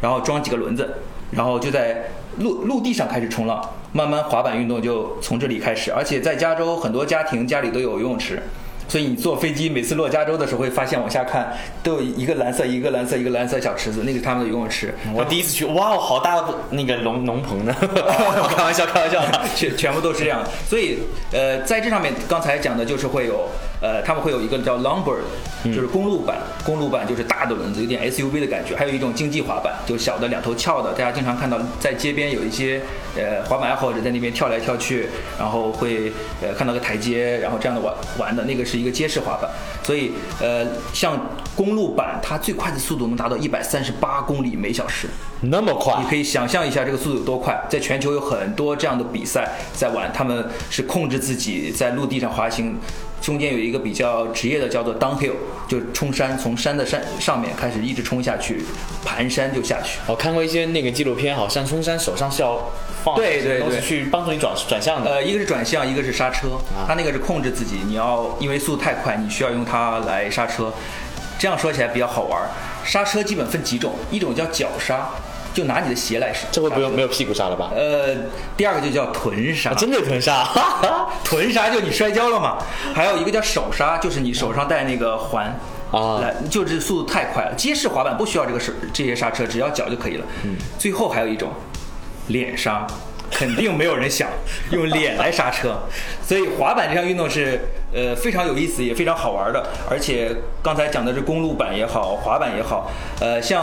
[0.00, 3.62] 然后装几个轮子，然后就在陆陆地上开始冲浪。
[3.92, 8.42] 慢慢滑板运动就从这里开始，而且在加州很多家庭家里都有游泳池。
[8.88, 14.94] 所以你坐飞机每次落加州的时候，会发现往下看都有一个蓝色、一个蓝色、一个蓝色小池子，那个是他们的游泳池。
[15.12, 17.74] 我第一次去，哇，好大的那个龙龙棚呢！
[18.56, 19.40] 开玩笑，开玩笑的。
[19.54, 20.42] 全全部都是这样。
[20.68, 20.98] 所以，
[21.32, 23.48] 呃，在这上面刚才讲的就是会有，
[23.84, 25.18] 呃，他们会有一个叫 longboard，
[25.66, 28.74] 就是公路板，公路版就是大的轮子，有点 SUV 的感觉。
[28.74, 32.80] 还有一种竞技滑板，就小的两头翘的，大家经常看到在街边有一些
[33.14, 35.06] 呃滑板爱好者在那边跳来跳去，
[35.38, 39.50] 然后会呃看到个台阶，然后这样的玩玩的那个是一个街式滑板。
[39.82, 41.20] 所以，呃，像
[41.54, 45.06] 公路版，它最快的速度能达到一百三十八公里每小时。
[45.42, 52.74] 那么快你可以想象一下这个速度有多快，在全球有很多这样的比赛在玩，他们是控制自己在陆地上滑行，
[53.24, 55.32] 中间有一个比较职业的叫做 downhill，
[55.66, 58.62] 就是冲山，从山的山上面开始一直冲下去，
[59.02, 59.98] 盘山就下去。
[60.06, 62.70] 我看过一些那个纪录片，好像冲山手上是要
[63.02, 65.10] 放对对东西对去帮助你转转向的。
[65.10, 66.48] 呃，一个是转向，一个是刹车，
[66.86, 70.70] 它那个是控制自己，你要因为速度太快，你需要用它来刹车。
[71.38, 72.48] 这样说起来比较好玩儿，
[72.84, 75.08] 刹车基本分几种，一种叫脚刹，
[75.54, 76.46] 就拿你的鞋来刹。
[76.52, 77.70] 这回不用没有屁股刹了吧？
[77.74, 78.14] 呃，
[78.56, 80.46] 第二个就叫臀刹，啊真的臀刹，
[81.24, 82.58] 臀刹就你摔跤了嘛。
[82.94, 85.58] 还有一个叫手刹，就是你手上戴那个环。
[85.92, 87.54] 啊来，就是速度太快了。
[87.56, 90.26] 街式滑板不需要这个手这些刹车，只要脚就可以了。
[90.42, 91.50] 嗯，最后还有一种
[92.26, 92.84] 脸刹，
[93.30, 94.28] 肯定没有人想
[94.72, 95.78] 用脸来刹车，
[96.26, 97.60] 所以滑板这项运动是
[97.94, 99.64] 呃非常有意思，也非常好玩的。
[99.88, 102.90] 而且刚才讲的是公路板也好，滑板也好，
[103.20, 103.62] 呃，像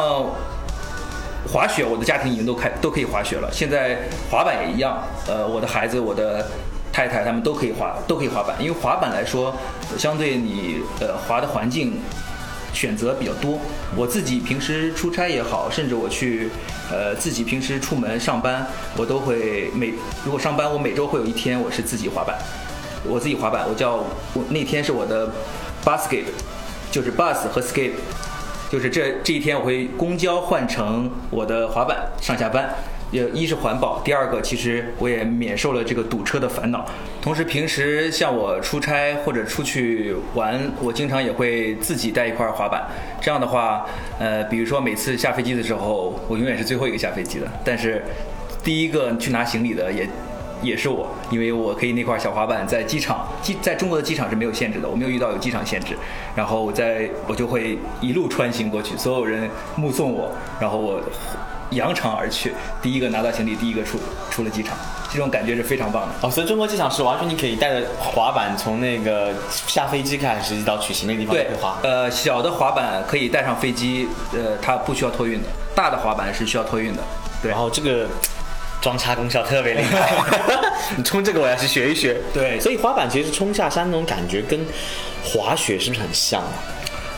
[1.48, 3.50] 滑雪，我的家庭已经都开都可以滑雪了。
[3.52, 4.00] 现在
[4.30, 6.46] 滑板也一样，呃，我的孩子，我的
[6.92, 8.56] 太太他们都可以滑，都可以滑板。
[8.60, 9.56] 因为滑板来说，
[9.98, 12.00] 相对你呃滑的环境
[12.74, 13.60] 选择比较多。
[13.96, 16.50] 我自己平时出差也好，甚至我去
[16.92, 22.38] 呃自己平时出门上班，我都会每如果上班，我每周会有一天我是自己滑板。
[23.04, 23.96] 我自己滑板，我叫
[24.34, 25.28] 我那天是我的
[25.84, 26.26] basket，
[26.92, 27.94] 就是 bus 和 skate。
[28.72, 32.74] 就是这这一天我会公交换成我的滑板上下班，
[33.12, 36.86] 也一是环保，第二个其实我也免受了这个堵车的烦恼。
[37.22, 42.88] 同时平时像我出差或者出去玩，我经常也会自己带一块滑板。
[43.20, 43.86] 这样的话，
[44.18, 48.02] 呃，比如说每次下飞机的时候，我永远是最后一个下飞机的，但是
[48.64, 50.08] 第一个去拿行李的也。
[50.62, 55.98] 也是我，因为我可以那块小滑板在机场，机在中国的机场是没有限制的，我没有遇到有机场限制。
[56.36, 61.02] 然后我在我就会一路穿行过去，所有人目送我，然后我
[61.72, 63.98] 扬长而去，第一个拿到行李，第一个出
[64.30, 64.78] 出了机场，
[65.10, 66.28] 这种感觉是非常棒的。
[66.28, 71.78] 哦，所以中国机场是完全你可以带着滑板从那个下飞机开始，一直到取行那个地方对滑。
[71.82, 77.02] 呃，小的滑板可以带上飞机，呃，它不需要托运的；大的滑板是需要托运的。
[77.42, 78.08] 对然，后这个
[78.82, 80.12] 装叉功效特别厉害，
[80.98, 82.20] 你冲这个我要去学一学。
[82.34, 84.60] 对所以滑板其实冲下山那种感觉跟
[85.24, 86.54] 滑雪是不是很像啊？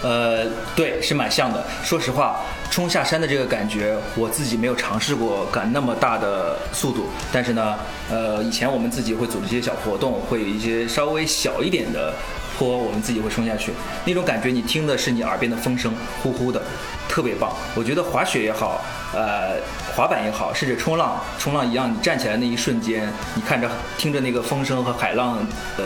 [0.04, 0.46] 呃，
[0.76, 1.66] 对，是蛮像的。
[1.82, 7.08] 说实话，冲下山的这个感觉，我自己没有尝试过赶那么大的速度。
[7.32, 7.80] 但是呢，
[8.12, 12.14] 呃，以前我们自己会组织一些小活动，会有一些稍微小一点的
[12.60, 13.72] 坡，我们自己会冲下去。
[14.04, 16.62] 那种感觉，你听的是你耳边的风声，呼呼的，
[17.08, 17.56] 特别棒。
[17.74, 19.56] 我觉得滑雪也好，呃，
[19.96, 25.38] 滑板也好，甚至冲浪，冲浪一样，你站起来那一瞬间，你看着听着那个风声和海浪，
[25.78, 25.86] 呃，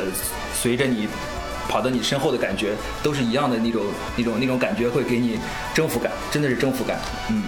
[0.54, 1.08] 随着你。
[1.70, 2.72] 跑到你身后的感觉
[3.04, 3.84] 都是一样的那种
[4.16, 5.38] 那种那种感觉，会给你
[5.74, 6.98] 征服感，真的是征服感。
[7.30, 7.44] 嗯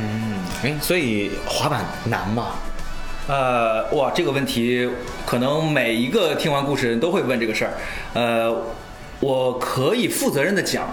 [0.00, 2.46] 嗯，哎，所以滑板难吗？
[3.28, 4.90] 呃，哇，这个问题
[5.24, 7.72] 可能每一个听完故事的人都会问这个事儿。
[8.14, 8.52] 呃，
[9.20, 10.88] 我可以负责任的讲，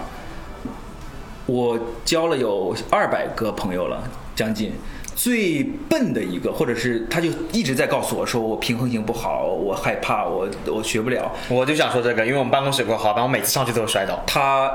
[1.46, 4.00] 我交了有二百个朋友了，
[4.36, 4.70] 将近。
[5.16, 11.32] 最笨的一个，或者是他就一直在告诉我说我平衡性不好，我害怕，我我学不了。
[11.48, 14.22] 我就想说这个，因为我们办公室有个滑板，我每次上去都会摔倒。
[14.26, 14.70] 他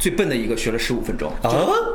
[0.00, 1.48] 最笨的一个学了十五分钟，啊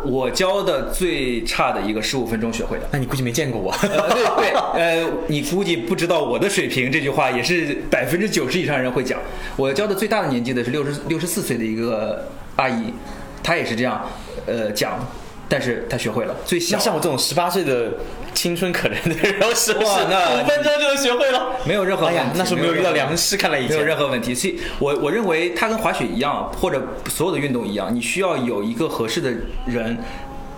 [0.06, 2.88] 我教的最差的一个十五分钟学会的。
[2.94, 3.70] 那你估计没见过我。
[3.82, 9.20] 呃，对对，呃，你估计不知道我的水平，这句话也是百分之九十以上人会讲。
[9.58, 12.94] 我教的最大的年纪的是六十六十四岁的一个阿姨，
[13.44, 14.10] 她也是这样，
[14.46, 15.06] 呃，讲，
[15.50, 16.36] 但是他学会了。
[16.46, 17.92] 最小像我这种十八岁的
[18.34, 21.58] 青春可怜的人，是不是哇那五分钟就能学会了？
[21.66, 24.36] 没有任何哎呀问，题那时候没有遇到良师，看来以没有任何问题。
[24.36, 29.34] 所以我我认为它跟滑雪一样，或者所有的运动一样，你需要有一个合适的
[29.66, 29.98] 人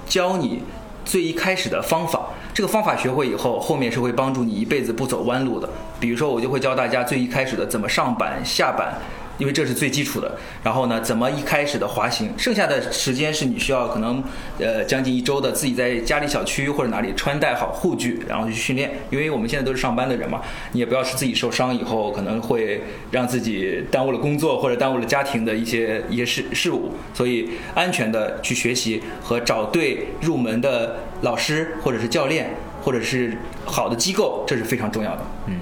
[0.05, 0.61] 教你
[1.05, 2.27] 最一开始的方法。
[2.53, 5.69] 这个方法学会以后，后面是会帮助你一辈子不走弯路的。
[6.01, 8.99] 比如说，我就会教大家最一开始的怎么上板、下板。
[9.41, 14.23] 因为这是最基础的，然后呢，怎么一开始的滑行，剩下的时间是你需要可能，
[14.59, 18.91] 呃，将近一周的自己在家里小区或者哪里穿戴好护具，然后去训练。
[19.09, 20.41] 因为我们现在都是上班的人嘛，
[20.73, 35.21] 你也不要是自己受伤以后可能会让自己耽误了工作或者耽误了家庭的一些一些事事务，所以安全的去学习和找对入门的老师或者是教练或者是好的机构，这是非常重要的。
[35.47, 35.55] 嗯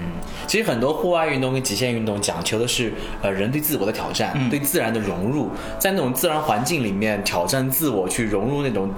[0.50, 4.50] 其实很多户外运动跟极限运动讲求的是，呃，人对自我的挑战，嗯。
[4.50, 8.90] 对自然的融入，在那种自然环境里面挑战自我，去融入那种，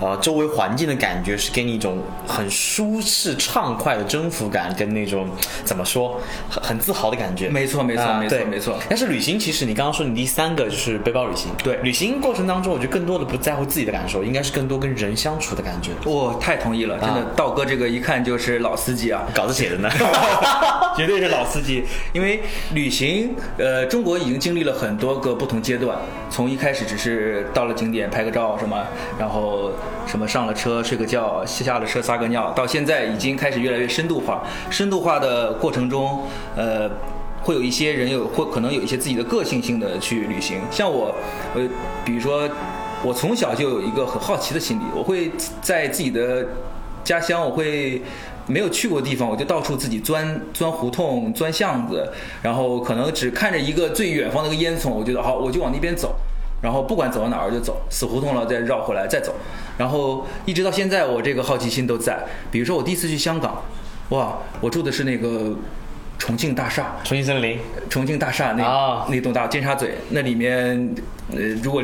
[0.00, 5.28] 呃，周围环境的感觉，是给你一种很舒适畅快的征服感，跟那种
[5.64, 7.48] 怎么说，很很自豪的感觉。
[7.48, 15.90] 没错没错没错没错但是旅行，其实你刚刚说你第三个就是背包旅行，对旅行过程当中，我觉得更多的不在乎自己的感受，应该是更多跟人相处的感觉。
[16.04, 19.22] 我、太同意了，真的啊，道哥这个一看就是老司机啊。
[19.34, 19.88] 稿子写的呢，
[20.96, 21.84] 绝对是老司机。
[22.12, 25.96] 因为旅行，呃，中国已经经历了很多个不同阶段，
[26.30, 28.84] 从一开始只是到了景点拍个照什么，
[29.18, 29.72] 然后
[30.06, 34.42] 什么上了车睡个觉，下了车撒个尿，到现在已经开始越来越深度化。
[34.70, 36.90] 深度化的过程中，呃。
[37.44, 41.14] 会有一些人有或可能有一些自己的个性性的去旅行，像我，
[41.54, 41.60] 呃，
[42.02, 42.48] 比如说
[43.02, 46.46] 我从小就有一个很好奇的心理，我会在自己的
[47.04, 48.00] 家乡，我会
[48.46, 56.16] 没有去过的地方，我就到处自己钻钻胡同、钻巷子，然后可能只看着一个最远方的一个烟囱，我觉得好，我就往那边走，
[56.64, 59.34] 然后不管走到哪儿就走，死胡同了再绕回来再走，
[59.76, 62.18] 然后一直到现在，我这个好奇心都在。
[62.50, 63.62] 比如说我第一次去香港，
[64.08, 65.54] 哇，我住的是那个
[66.18, 67.58] 重庆大厦，重庆森林，
[67.90, 70.94] 重庆大厦那、啊那栋大尖沙咀那里面，
[71.30, 71.82] 呃，如果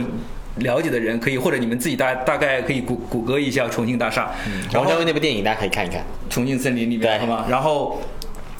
[0.57, 4.31] 了解的人可以，或者你们自己大大概可以谷谷歌一下重庆大厦，
[4.73, 6.03] 然后那部电影大家可以看一看。
[6.31, 7.45] 重庆森林里面好吗？
[7.51, 8.01] 然后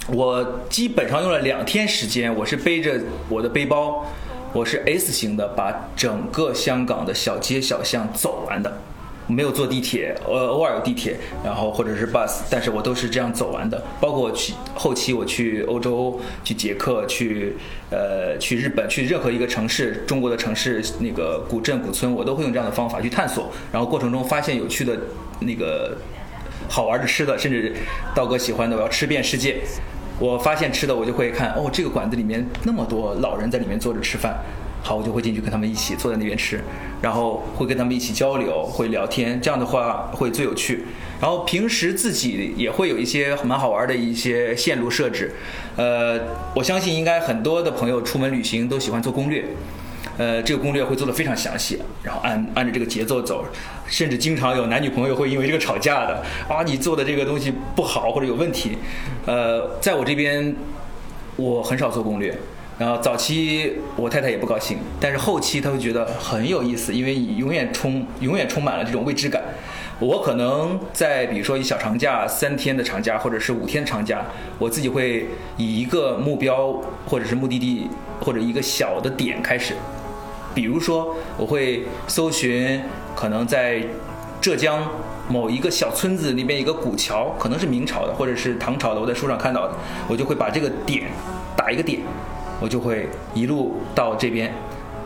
[0.07, 4.05] 我基本上用了两天时间，我是背着我的背包，
[4.53, 8.81] 我是 S 型的，把整个香港的小街小巷走完的。
[9.27, 13.81] 没有坐地铁，呃，偶尔有地铁，然后或者是 bus，但是我都是这样走完的。
[14.01, 17.55] 包括我去后期我去欧洲、去捷克、去
[17.91, 23.49] 呃去日本、去任何一个城市，中国的城市那个古镇古村，我都会用这样的方法去探索。
[23.71, 24.99] 然后过程中发现有趣的
[25.39, 25.95] 那个
[26.67, 27.73] 好玩的吃的，甚至
[28.13, 29.61] 道哥喜欢的，我要吃遍世界。
[30.21, 34.37] 我发现吃的，我就会看哦，这个馆子里面那么多老人在里面坐着吃饭，
[34.83, 36.61] 好，我就会进去跟他们一起坐在那边吃，
[37.01, 40.85] 然后会跟他们一起交流，会聊天，这样的话会最有趣。
[41.19, 45.33] 然后平时自己也会有一些蛮好玩的一些线路设置，
[45.75, 46.19] 呃，
[46.53, 49.43] 我相信应该很多的朋友出门旅行都喜欢做攻略。
[50.17, 53.45] 呃，这个攻略会做的非常详细，然后按按着这个节奏走，
[53.87, 58.77] 甚至经常有男女朋友会因为这个吵架的啊，你做的这个东西不好或者有问题。
[59.25, 60.55] 呃，在我这边，
[61.37, 62.35] 我很少做攻略，
[62.77, 69.41] 然后早期我太太也不高兴，但是后期她会觉得很有意思，因为你永远充永远充满了这种未知感。
[69.99, 74.25] 我可能在比如说一小长假、三天的长假或者是五天长假，
[74.57, 76.73] 我自己会以一个目标
[77.05, 77.87] 或者是目的地
[78.19, 79.75] 或者一个小的点开始，
[80.53, 82.81] 比如说我会搜寻
[83.15, 83.83] 可能在
[84.39, 84.85] 浙江
[85.29, 89.75] 某一个小村子那边一个古桥，可能是明朝的或者是唐朝的，我在书上看到的，
[90.07, 91.09] 我就会把这个点
[91.55, 92.01] 打一个点，
[92.59, 94.53] 我就会一路到这边，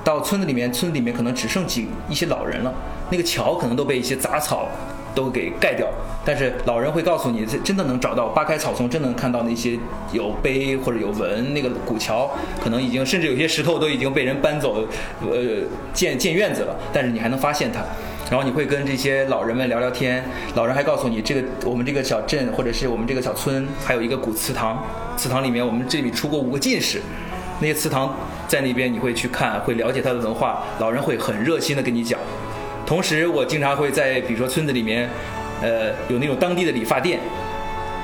[0.04, 2.74] 到村子里面，村子里面可能只剩几一些老人了，
[3.12, 4.70] 那个桥可能都被一些杂草
[5.16, 5.88] 都给盖掉，
[6.26, 9.80] 但是老人会告诉你，这真的能找到，扒开草丛，真能看到那些
[10.12, 12.30] 有碑或者有文那个古桥，
[12.62, 14.86] 可能已经甚至有些石头都已经被人搬走，
[15.22, 17.82] 呃，建建院子了，但是你还能发现它。
[18.30, 20.24] 然后你会跟这些老人们聊聊天，
[20.56, 24.84] 老人还告诉你，这个我们这个小镇或者是我们这个小村还有一个古祠堂，
[25.16, 27.00] 祠堂里面我们这里出过五个进士，
[27.60, 28.16] 那些祠堂
[28.48, 32.20] 在那边你会去看，会了解它的文化，老人会很热心的跟你讲。
[32.86, 35.10] 同时，我经常会在比如说村子里面，
[35.62, 37.20] 呃，有那种当地的理发店，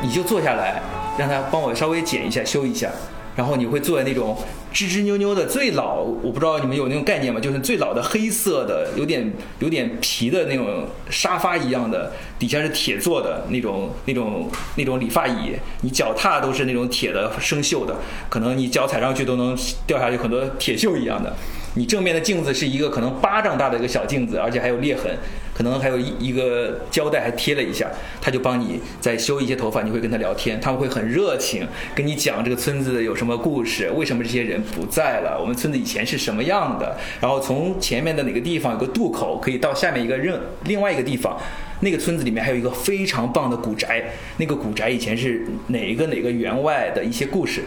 [0.01, 0.81] 你就坐下来，
[1.17, 2.89] 让他帮我稍微剪一下、修一下，
[3.35, 4.35] 然后你会坐在那种
[4.73, 7.39] 吱吱扭扭的最老，我不知道你们有那种概念吗？
[7.39, 17.95] 就是最老的黑色的，有点有点皮的那种沙发一样的，底下是铁做的那种那种那种理发椅，你脚踏都是那种铁的生锈的，
[18.29, 21.31] 可能你脚踩上去都能掉下去很多铁锈一样的。
[21.75, 25.09] 你正面的镜子是一个可能巴掌大的一个小镜子，而且还有裂痕，
[25.53, 41.39] 可能还有一一个胶带还贴了一下，他就帮你再修一些头发，你会跟他聊天，他们会很热情，跟你讲这个村子有什么故事，为什么这些人不在了，我们村子以前是什么样的，然后从前面的哪个地方有个渡口可以到下面一个任另外一个地方。
[41.83, 44.03] 那个村子里面还有一个非常棒的古宅，
[44.37, 47.63] 那个古宅以前是哪一个哪个员外的一些故事，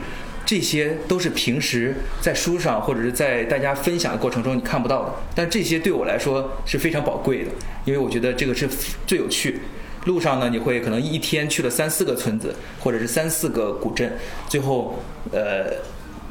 [0.46, 7.50] 这些都是平时在书上或者是在大家分享的过程中你看不到的，但这些对我来说是非常宝贵的，
[7.84, 8.68] 因为我觉得这个是
[9.06, 9.60] 最有趣。
[10.04, 14.12] 路上呢，你会可能一天去了三四个村子，或者是三四个古镇，
[14.46, 15.02] 最后
[15.32, 15.64] 呃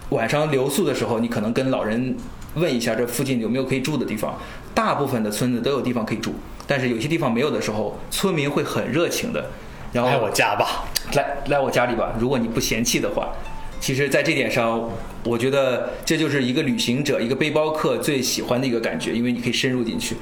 [0.10, 2.16] 晚上留宿的时候，你可能跟老人
[2.54, 4.40] 问一下这附近有没有可以住的地方。
[4.76, 6.36] 大部分的村子都有地方可以住，
[6.68, 9.50] 但是有些地方没有的时候，村民会很热情的，
[9.92, 13.34] 然后来我家吧，来来我家里吧，如果你不嫌弃的话。
[13.84, 14.90] 其实，在这点上，
[15.26, 20.16] 我觉得这就是一个旅行者、一个背包客最喜欢的一个感觉，因为你可以深入进去。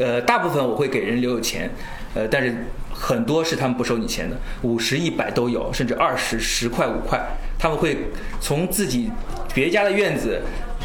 [0.00, 1.70] 呃，大部分我会给人留有钱，
[2.14, 7.20] 呃，但是很多是他们不收你钱的，五十、一百都有，甚至二十、十块、五块，
[7.58, 7.94] 他们会
[8.40, 9.10] 从自己
[9.52, 10.40] 别家的院子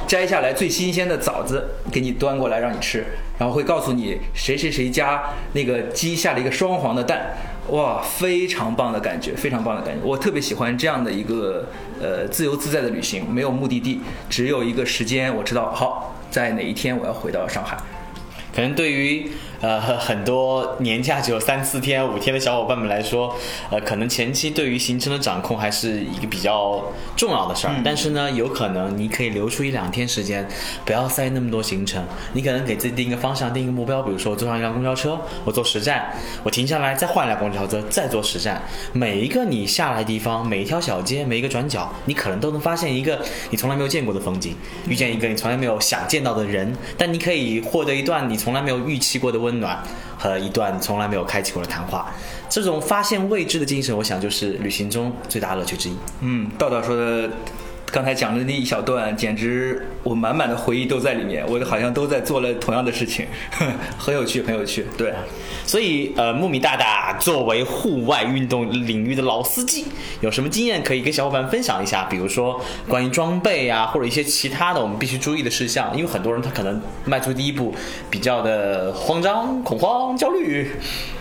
[0.05, 3.05] 摘下来最新鲜的枣子给你端过来让你吃，
[3.39, 7.37] 然后会告诉你谁谁谁家那个鸡下了一个双黄的蛋。
[7.69, 10.01] 哇，非常棒的感觉，非常棒的感觉。
[10.03, 11.67] 我特别喜欢这样的一个
[12.01, 13.99] 呃自由自在的旅行，没有目的地，
[14.29, 17.77] 只有一个时间，我知道好在哪一天我要回到上海。
[18.55, 19.29] 可能对于
[19.61, 23.35] 呃很多年假只有三四天、五天的小伙伴们来说，
[23.69, 26.83] 呃，可能前期对于行程的掌控还是一个比较
[27.15, 27.73] 重要的事儿。
[27.83, 30.47] 但是呢，有可能你可以留出一两天时间，
[30.85, 32.03] 不要塞那么多行程。
[32.33, 38.61] 你可能给自己定一个方向，定一个目标，比如说我坐上一辆公交车，我坐十站，我停下来再换一辆公交车，再坐十站。
[38.93, 44.55] 每一个你下来的地方，每一条小街，每一个转角，你可能都能发现一个你从来没有见过的风景，
[44.87, 46.75] 遇见一个你从来没有想见到的人。
[46.97, 49.81] 但你可以获得一段你从来没有预期过的温暖
[50.19, 52.11] 和一段从来没有开启过的谈话。
[52.49, 55.97] 这种发现未知的精神，我想就是旅行中最大乐趣之一。
[56.19, 57.29] 嗯，道道说的，
[57.85, 63.27] 刚才讲的那一小段，简直我满满的回忆都在里面，我好像都在做了同样的事情，
[63.99, 64.85] 很有趣，很有趣。
[64.97, 65.13] 对，
[65.65, 69.83] 所以，呃，木米大大作为户外运动领域的老司机，
[70.21, 72.05] 有什么经验可以跟小伙伴分享一下？
[72.09, 75.91] 比如说关于装备啊，或者一些其他的我们必须注意的事项。
[75.93, 77.75] 因为很多人他可能迈出第一步
[78.09, 80.71] 比较的慌张、恐慌、焦虑。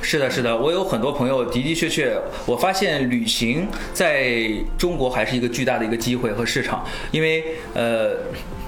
[0.01, 2.17] 是的，是的，我有很多朋友的的确确，
[2.47, 7.43] 我发现旅行在中国还是一个巨大的一个机会和市场，因为
[7.75, 8.13] 呃，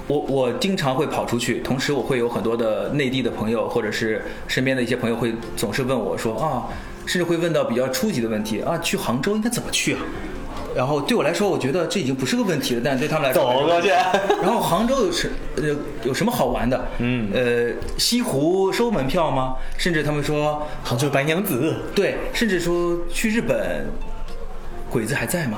[0.09, 6.65] 我我经常会跑出去，同时我会有很多的内地的朋友或者是身边的一些朋友会总是问我说啊，
[7.05, 10.01] 甚至会问到比较初级的问题啊，去杭州应该怎么去啊？
[10.75, 13.89] 然后对我来说，我觉得这已经不是个问题了，但对他们来说，走过去。
[14.41, 15.63] 然后杭州有什呃
[16.03, 16.87] 有什么好玩的？
[16.97, 19.53] 嗯，呃，西湖收门票吗？
[19.77, 23.87] 甚至他们说杭州白娘子，对，甚至说去日本，
[24.89, 25.57] 鬼子还在吗？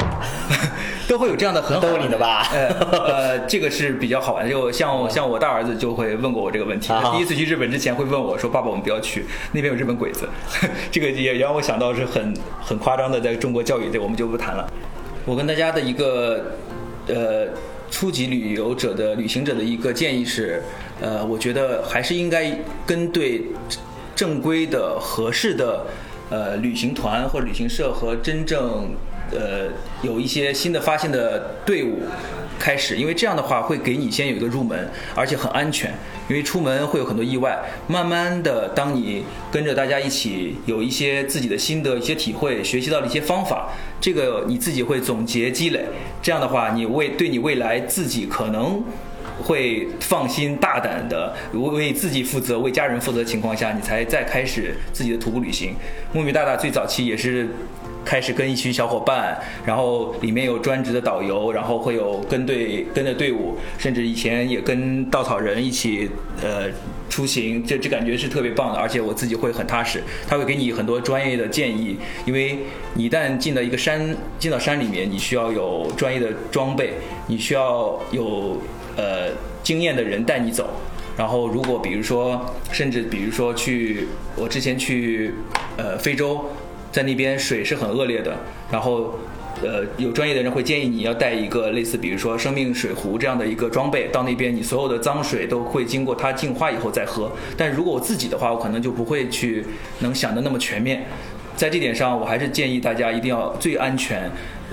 [1.07, 2.47] 都会有这样的很好逗你的吧？
[2.53, 2.69] 呃
[3.05, 4.49] 呃，这个是比较好玩。
[4.49, 10.29] 就像像我大儿子就会问过我这个问题，第一次去日本之前会问我说：“爸爸，我们不要去，那边有日本鬼子。
[10.89, 14.65] ”这个也让我想到是很很夸张的，在中国教育这我们就不谈了。
[15.25, 16.55] 我跟大家的一个
[17.07, 17.47] 呃
[17.89, 20.63] 初级旅游者的旅行者的一个建议是，
[21.01, 23.43] 呃，我觉得还是应该跟对
[24.15, 25.85] 正规的、合适的
[26.29, 28.95] 呃旅行团或者旅行社和真正
[29.31, 29.67] 呃
[30.01, 31.99] 有一些新的发现的队伍
[32.59, 35.93] 开始，因为这样的话会给你先有一个入门，而且很安全。
[36.29, 43.69] 因为出门会有很多意外，慢慢的，当你跟着大家一起有一些自己的心得、一些体会，学习到了一些方法，
[43.99, 45.83] 这个你自己会总结积累。
[46.21, 48.81] 这样的话，你为对你未来自己可能
[49.41, 55.75] 会放心大胆的为自己负责、为家人负责的情况下，你才再开始自己的徒步旅行。
[56.13, 57.49] 木米大大最早期也是。
[58.03, 66.09] 开始跟一群小伙伴，然后里面有专职的导游，然后会有跟队跟着队伍，甚至以前也跟稻草人一起
[66.41, 66.69] 呃
[67.09, 72.59] 出行，这这感觉是特别棒的，而且我自己会很踏实，他会给你很多专业的建议，因为
[72.95, 76.93] 你一旦进到一个山，进到山里面，你需要有专业的装备，
[77.27, 78.57] 你需要有
[78.95, 79.29] 呃
[79.61, 80.69] 经验的人带你走。
[81.17, 85.33] 然后，如果比如说，甚至比如说去，我之前去
[85.77, 86.45] 呃非洲。
[86.91, 88.37] 在那边水是很恶劣的，
[88.71, 89.17] 然后，
[89.63, 97.31] 呃，有专业的人会建议你要带一个类似，比如说生命水壶这样的一个装备，到那边你所有的脏水都会经过它净化以后再喝。
[97.55, 99.65] 但如果我自己的话，我可能就不会去
[99.99, 101.05] 能想的那么全面。
[101.55, 104.29] 在这点上，我还是建议大家一定要最安全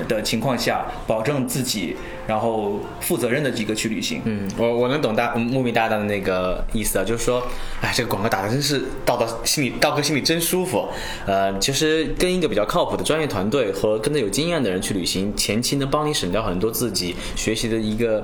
[0.06, 1.96] 的情况下，保证自己，
[2.26, 4.20] 然后负责任的几个去旅行。
[4.24, 7.42] 嗯，我我能懂大木米大大的那个意思啊，就是说，
[7.80, 10.88] 哎，这个广告打的真是道道心里道哥心里真舒服。
[11.26, 18.22] 呃，其实跟一个比较靠谱的专业团队和跟着有经验的人去旅行，前期能帮你省掉很多自己学习的一个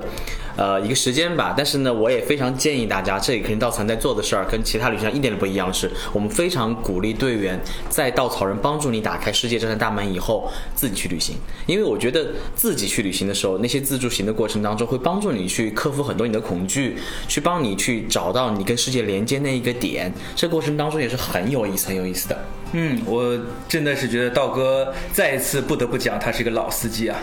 [0.55, 1.53] 呃一个时间吧。
[1.57, 7.59] 但是呢，我也非常建议大家，这里肯定稻草人在做的事儿跟其他旅行一点都不一样，是我们非常鼓励队员
[7.89, 11.35] 在稻草人帮助你打开世界这扇大门以后，自己去旅行。
[11.65, 16.97] 因为我觉得自己去旅行的时候，那些自助行的过程当中，会帮助你去克服很多你的恐惧，
[17.27, 20.13] 去帮你去找到你跟世界连接那一个点。
[20.35, 22.37] 这过程当中也是很有意思、很有意思的。
[22.73, 23.37] 嗯，我
[23.67, 27.17] 真的是觉得道哥再一次不得不讲，他是一个老司机啊。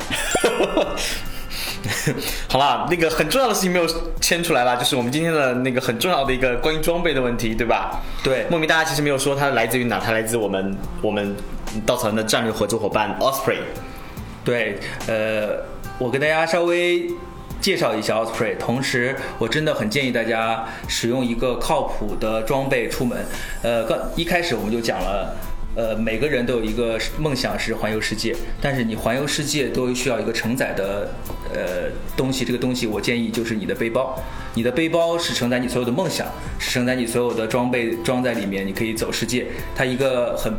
[2.48, 3.86] 好啦，那个很重要的事情没有
[4.20, 8.00] 牵出来了，就是我们今天的那个很重要的一个关于装备的问题，对吧？
[8.22, 11.34] 对，莫名大家其实没有说它来自于哪，它来自我们我们
[11.84, 13.58] 稻草人的战略合作伙伴 Osprey。
[14.44, 15.64] 对，呃，
[15.98, 17.10] 我跟大家稍微
[17.60, 23.24] 介绍一下 Osprey，同时我真的很建议大家使用一个靠谱的装备出门。
[23.62, 25.36] 呃，刚一开始我们就讲了。
[25.74, 31.08] 呃，每个人都有一个梦想是环游世界，但是你环游世界都需要一个承载的
[31.54, 34.22] 呃东西，这个东西我建议就是你的背包。
[34.52, 36.26] 你的背包是承载你所有的梦想，
[36.58, 39.46] 是承载你所有的装备装在里面，你可以走世界。
[39.74, 40.52] 它一个很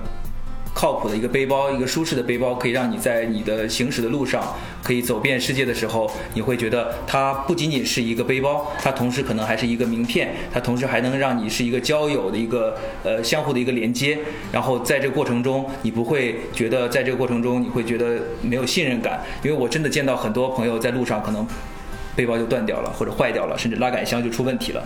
[0.73, 14.17] 靠谱的一个背包，一个舒适的背包，可以让你在你的行驶的路上，可以走遍世界的时候，你会觉得它不仅仅是一个背包，它同时可能还是一个名片，它同时还能让你是一个交友的一个呃相互的一个连接。
[14.51, 21.47] 然后在这过程中，你不会觉得在这个过程中你会觉得没有信任感，因为我真的见到很多朋友在路上可能。
[22.15, 24.83] 背包就断掉了，或者坏掉了，甚至拉杆箱就出问题了。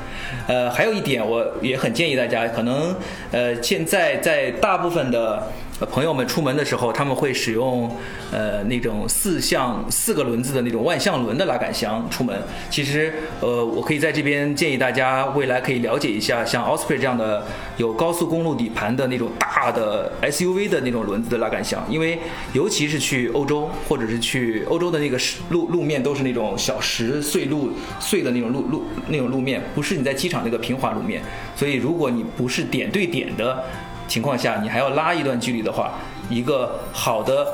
[0.47, 2.95] 呃，还有一点，我也很建议大家，可能
[3.31, 5.51] 呃，现在在大部分的。
[5.91, 7.87] 朋友们出门的时候，他们会使用
[8.31, 12.35] 呃那种四向四个轮子的那种万向轮的拉杆箱出门。
[12.71, 17.45] 其实呃，我可以在这边建议大家，未来可以了解一下像 Osprey 这样的
[17.77, 22.17] 有高速公路底盘的那种大的 SUV 的那种轮子的拉杆箱，因为
[22.53, 25.15] 尤其是去欧洲或者是去欧洲的那个
[25.51, 31.21] 路路面都是那种小石碎路碎的那种路路那种路面，不是你在机场那个平滑路面，
[31.55, 33.63] 所以如果你不是点对点的。
[34.07, 35.95] 情况下，你还要拉一段距离的话，
[36.29, 37.45] 一个好的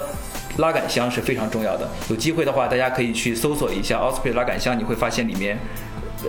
[0.57, 1.89] 拉杆箱是非常重要的。
[2.11, 5.57] 有机会的话，大家可以去搜索一下 Osprey 拉杆箱，你会发现里面，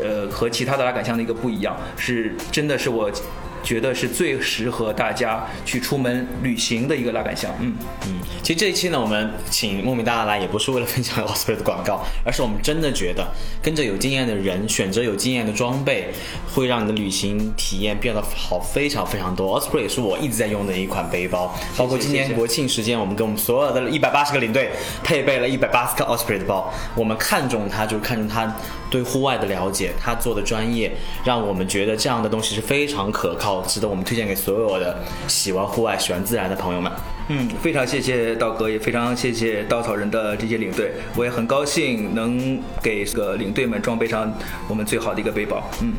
[0.03, 3.11] 呃，和其他的拉杆箱的一个不一样，是真的是我。
[3.65, 7.51] 觉得是最适合大家去出门旅行的一个拉杆箱。
[7.61, 7.75] 嗯
[8.07, 13.27] 嗯，其实这一期呢，我们请莫名大大来也不是为了分享 Osprey 的广告，而是我们真的觉得
[13.62, 16.11] 跟着有经验的人，选择有经验的装备，
[16.55, 19.61] 会让你的旅行体验变得好非常非常多。
[19.61, 24.71] Osprey 也是我一直在用的一款背包，包括今年国庆时间，我们给我们所有的一百八十个领队
[25.03, 26.73] 配备了一百八十个 Osprey 的包。
[26.95, 28.55] 我们看中它，就看中它
[28.95, 30.93] 对户外的了解，他做的专业，
[31.25, 33.61] 让我们觉得这样的东西是非常可靠。
[33.63, 36.93] 值得我们推荐给所有的喜欢户外、喜欢自然的朋友们。
[37.27, 44.33] 嗯，非常谢谢道哥，也非常谢谢稻草人的这些领队，我也很高兴能给这个领队们装备上
[44.69, 45.69] 我们最好的一个背包。
[45.83, 45.95] 嗯，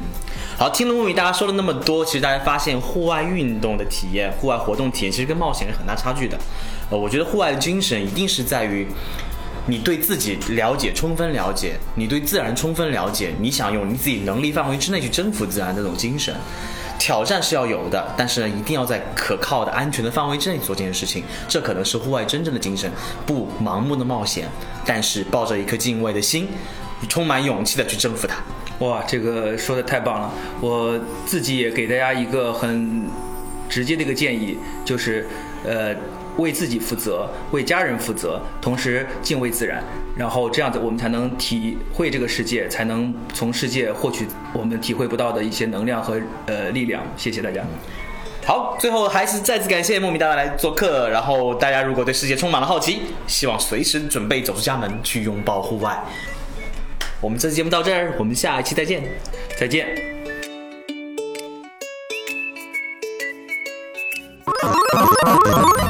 [0.58, 6.38] 好，听了木米大家说了那么多，其实大家发现户外运动的体验、户外活动体验，其实跟冒险是很大差距的。
[6.90, 8.88] 呃，我觉得户外的精神一定是在于。
[9.68, 16.36] 你对自己了解充分了解，你对自然充分了解，你想用你自己能力范围之内去征服自然这种精神，
[17.00, 22.92] 挑战是要有的，但是呢，一定要在可靠的安全的范围之内做这件事情，这可能是户外真正的精神，
[23.26, 24.48] 不盲目的冒险，
[24.86, 26.48] 但是抱着一颗敬畏的心，
[27.10, 28.38] 充满勇气的去征服它。
[28.86, 33.10] 哇，这个说的太棒了，我自己也给大家一个很
[33.68, 35.28] 直接的一个建议，就是
[35.66, 35.96] 呃。
[36.38, 39.84] 为自己负责，为家人负责，同时敬畏自然，
[40.16, 47.04] 然后这样子我们才能体会这个世界，才能从世界获取我们体会不到的一些能量和呃力量。
[47.16, 47.64] 谢谢大家。
[48.46, 51.10] 好，最后还是再次感谢莫米大大来做客。
[51.10, 55.98] 然后大家如果对世界充满了好奇，希望随时准备走出家门去拥抱户外。
[57.22, 59.04] 我们这期节目到这儿，我们下一期再见，
[59.58, 60.15] 再见。